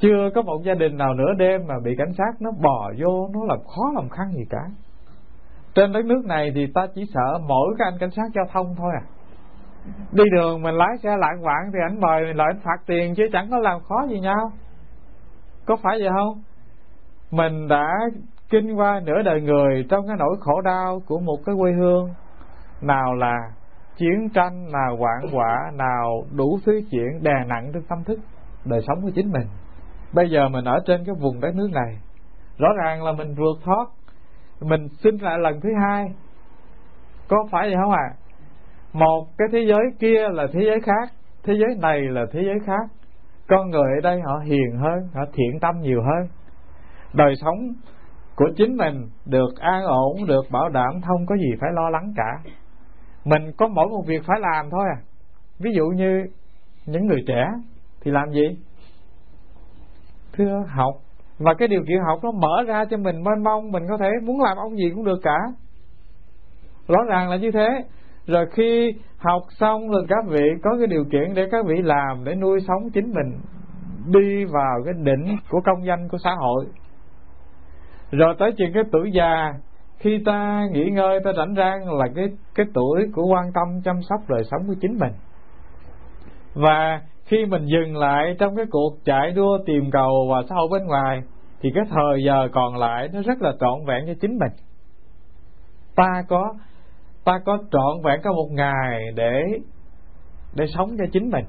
[0.00, 3.28] chưa có một gia đình nào nửa đêm mà bị cảnh sát nó bò vô,
[3.34, 4.62] nó làm khó làm khăn gì cả.
[5.74, 8.74] Trên đất nước này thì ta chỉ sợ mỗi cái anh cảnh sát giao thông
[8.76, 9.02] thôi à.
[10.12, 13.14] Đi đường mình lái xe lạng vạn thì ảnh mời mình lại ảnh phạt tiền
[13.14, 14.52] chứ chẳng có làm khó gì nhau.
[15.66, 16.42] Có phải vậy không?
[17.30, 17.88] Mình đã
[18.50, 22.08] kinh qua nửa đời người trong cái nỗi khổ đau của một cái quê hương.
[22.82, 23.36] Nào là
[23.96, 28.18] chiến tranh, nào hoạn quả nào đủ thứ chuyện đè nặng trên tâm thức
[28.64, 29.46] đời sống của chính mình
[30.12, 31.98] bây giờ mình ở trên cái vùng đất nước này.
[32.58, 33.88] Rõ ràng là mình vượt thoát.
[34.60, 36.06] Mình sinh lại lần thứ hai.
[37.28, 38.08] Có phải vậy không ạ?
[38.10, 38.16] À?
[38.92, 41.12] một cái thế giới kia là thế giới khác,
[41.44, 42.96] thế giới này là thế giới khác.
[43.48, 46.28] Con người ở đây họ hiền hơn, họ thiện tâm nhiều hơn.
[47.14, 47.58] Đời sống
[48.36, 52.12] của chính mình được an ổn, được bảo đảm, không có gì phải lo lắng
[52.16, 52.50] cả.
[53.24, 54.98] Mình có mỗi một việc phải làm thôi à.
[55.58, 56.24] Ví dụ như
[56.86, 57.46] những người trẻ
[58.00, 58.56] thì làm gì?
[60.32, 60.94] Thưa học,
[61.38, 64.10] và cái điều kiện học nó mở ra cho mình mênh mông, mình có thể
[64.22, 65.38] muốn làm ông gì cũng được cả.
[66.88, 67.68] Rõ ràng là như thế.
[68.26, 72.24] Rồi khi học xong rồi các vị có cái điều kiện để các vị làm,
[72.24, 73.40] để nuôi sống chính mình,
[74.06, 76.66] đi vào cái đỉnh của công danh của xã hội.
[78.10, 79.54] Rồi tới chuyện cái tuổi già,
[79.98, 84.02] khi ta nghỉ ngơi, ta rảnh rang là cái cái tuổi của quan tâm chăm
[84.02, 85.12] sóc đời sống của chính mình.
[86.54, 87.00] Và
[87.30, 90.86] khi mình dừng lại trong cái cuộc chạy đua tìm cầu và xã hội bên
[90.86, 91.22] ngoài,
[91.60, 94.52] thì cái thời giờ còn lại nó rất là trọn vẹn cho chính mình.
[95.96, 96.54] Ta có
[97.24, 99.42] ta có trọn vẹn cả một ngày để
[100.54, 101.44] để sống cho chính mình.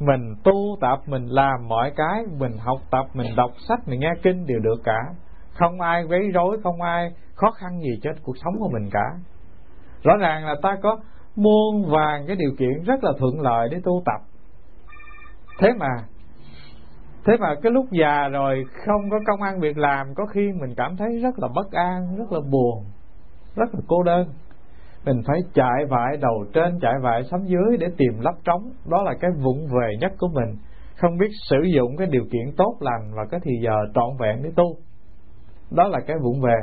[0.00, 4.12] Mình tu tập, mình làm mọi cái, mình học tập, mình đọc sách, mình nghe
[4.22, 5.00] kinh đều được cả.
[5.54, 9.06] Không ai quấy rối, không ai khó khăn gì trên cuộc sống của mình cả.
[10.02, 10.98] Rõ ràng là ta có
[11.36, 14.31] muôn vàng cái điều kiện rất là thuận lợi để tu tập
[15.58, 15.96] thế mà
[17.26, 20.74] thế mà cái lúc già rồi không có công ăn việc làm, có khi mình
[20.76, 22.84] cảm thấy rất là bất an, rất là buồn,
[23.56, 24.28] rất là cô đơn.
[25.04, 28.70] Mình phải chạy vải đầu trên chạy vải sắm dưới để tìm lấp trống.
[28.86, 30.56] Đó là cái vụng về nhất của mình.
[30.96, 34.42] Không biết sử dụng cái điều kiện tốt lành và cái thì giờ trọn vẹn
[34.42, 34.76] để tu.
[35.70, 36.56] Đó là cái vụng về.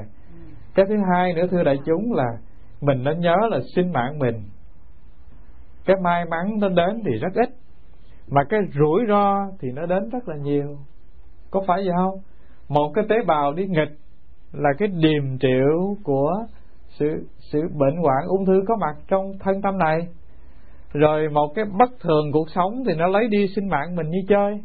[0.76, 2.28] Cái thứ hai nữa, thưa đại chúng, là
[2.82, 4.36] mình nên nhớ là sinh mạng mình.
[5.86, 7.50] Cái may mắn nó đến thì rất ít
[8.30, 10.78] mà cái rủi ro thì nó đến rất là nhiều.
[11.52, 12.20] Có phải vậy không?
[12.70, 13.98] Một cái tế bào đi nghịch
[14.54, 16.34] là cái điềm triệu của
[16.88, 20.08] sự sự bệnh hoạn ung thư có mặt trong thân tâm này.
[20.94, 24.20] Rồi một cái bất thường cuộc sống thì nó lấy đi sinh mạng mình như
[24.30, 24.62] chơi.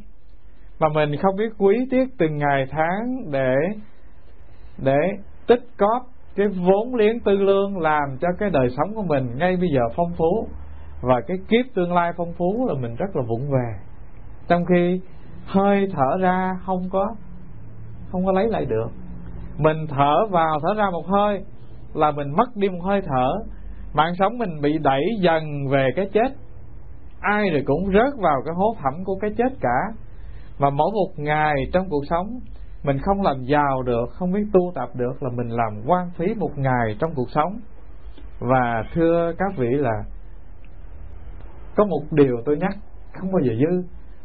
[0.79, 3.55] Mà mình không biết quý tiếc từng ngày tháng để
[4.79, 4.99] để
[5.47, 6.03] tích cóp
[6.37, 9.81] cái vốn liếng tư lương làm cho cái đời sống của mình ngay bây giờ
[9.97, 10.49] phong phú
[11.09, 13.75] và cái kiếp tương lai phong phú là mình rất là vụng về.
[14.49, 15.01] Trong khi
[15.47, 17.15] hơi thở ra không có
[18.13, 18.89] không có lấy lại được.
[19.59, 21.45] Mình thở vào, thở ra một hơi
[21.95, 23.33] là mình mất đi một hơi thở.
[23.95, 26.33] Mạng sống mình bị đẩy dần về cái chết.
[27.21, 29.79] Ai rồi cũng rớt vào cái hố thẳm của cái chết cả.
[30.59, 32.27] Và mỗi một ngày trong cuộc sống,
[32.85, 36.27] mình không làm giàu được, không biết tu tập được là mình làm quan phí
[36.35, 37.59] một ngày trong cuộc sống.
[38.39, 40.03] Và thưa các vị là
[41.77, 42.77] có một điều tôi nhắc,
[43.13, 43.83] không bao giờ dư.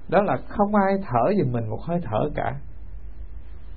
[0.09, 2.55] Đó là không ai thở giùm mình một hơi thở cả.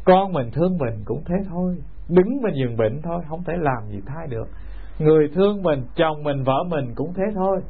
[0.04, 1.76] Con mình thương mình cũng thế thôi.
[2.08, 4.48] Đứng bên giường bệnh thôi, không thể làm gì thay được.
[4.98, 7.60] Người thương mình, chồng mình, vợ mình cũng thế thôi.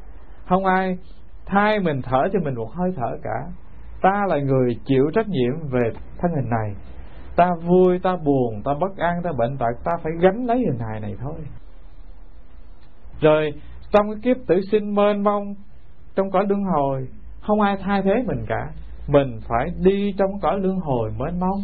[0.49, 0.99] Không ai
[1.47, 3.53] thay mình thở cho mình một hơi thở cả.
[4.03, 6.75] Ta là người chịu trách nhiệm về thân hình này.
[7.37, 10.79] Ta vui, ta buồn, ta bất an, ta bệnh tật, ta phải gánh lấy hình
[10.79, 11.35] hài này thôi.
[13.21, 13.51] Rồi,
[13.91, 15.55] trong cái kiếp tử sinh mênh mông
[16.15, 17.09] trong cõi luân hồi.
[17.41, 18.73] Không ai thay thế mình cả.
[19.09, 21.63] Mình phải đi trong cõi luân hồi mới mong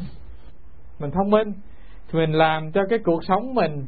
[1.00, 1.52] mình thông minh.
[2.12, 3.86] Thì mình làm cho cái cuộc sống mình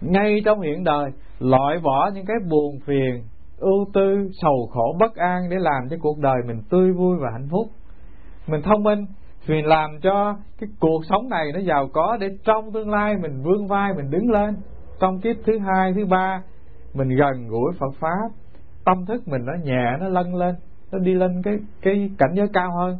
[0.00, 3.22] ngay trong hiện đời, loại bỏ những cái buồn phiền,
[3.58, 7.28] ưu tư, sầu khổ, bất an để làm cho cuộc đời mình tươi vui và
[7.32, 7.66] hạnh phúc.
[8.46, 9.06] Mình thông minh.
[9.46, 13.14] Thì mình làm cho cái cuộc sống này nó giàu có để trong tương lai
[13.22, 14.56] mình vươn vai, mình đứng lên.
[15.00, 16.42] Trong kiếp thứ hai, thứ ba
[16.96, 18.28] mình gần gũi Phật pháp,
[18.84, 20.54] tâm thức mình nó nhẹ, nó lân lên,
[20.92, 22.98] nó đi lên cái cái cảnh giới cao hơn.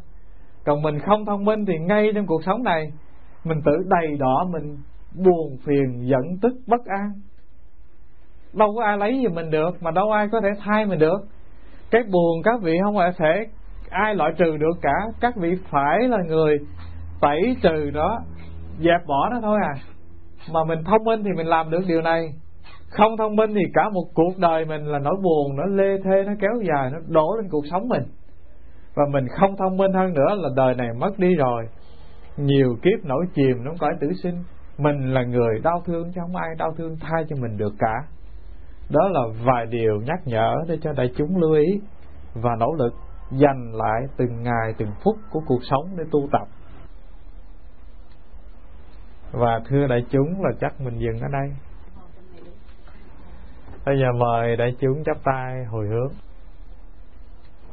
[0.64, 2.93] Còn mình không thông minh thì ngay trong cuộc sống này,
[3.44, 4.77] mình tự đầy đỏ, mình
[5.24, 7.12] buồn phiền, giận tức, bất an.
[8.52, 11.18] Đâu có ai lấy gì mình được, mà đâu ai có thể thay mình được.
[11.90, 13.47] Cái buồn các vị không phải thể
[13.90, 14.94] ai loại trừ được cả.
[15.20, 16.59] Các vị phải là người
[17.20, 18.20] tẩy trừ đó
[18.78, 19.74] dẹp bỏ nó thôi à.
[20.52, 22.32] Mà mình thông minh thì mình làm được điều này
[22.90, 26.22] không thông minh thì cả một cuộc đời mình là nỗi buồn nó lê thê,
[26.26, 28.02] nó kéo dài, nó đổ lên cuộc sống mình.
[28.94, 31.68] Và mình không thông minh hơn nữa là đời này mất đi rồi.
[32.36, 34.42] Nhiều kiếp nổi chìm, nó cõi tử sinh.
[34.78, 37.94] Mình là người đau thương chứ không ai đau thương thay cho mình được cả.
[38.90, 41.80] Đó là vài điều nhắc nhở để cho đại chúng lưu ý
[42.34, 42.94] và nỗ lực
[43.30, 46.48] dành lại từng ngày, từng phút của cuộc sống để tu tập.
[49.32, 51.65] Và thưa đại chúng là chắc mình dừng ở đây
[53.86, 56.12] bây giờ mời đại chúng chắp tay hồi hướng.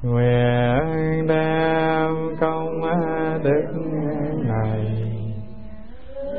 [0.01, 2.81] Nguyện đem công
[3.43, 3.65] đức
[4.47, 5.03] này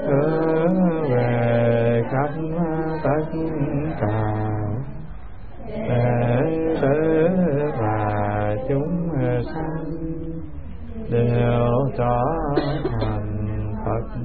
[0.09, 2.31] hướng về khắp
[3.03, 3.39] tất
[4.01, 4.49] cả
[5.67, 6.41] để
[6.83, 7.29] tử
[7.79, 9.09] và chúng
[9.55, 9.85] sanh
[11.11, 11.69] đều
[11.99, 12.21] trở
[13.01, 14.24] thành Phật.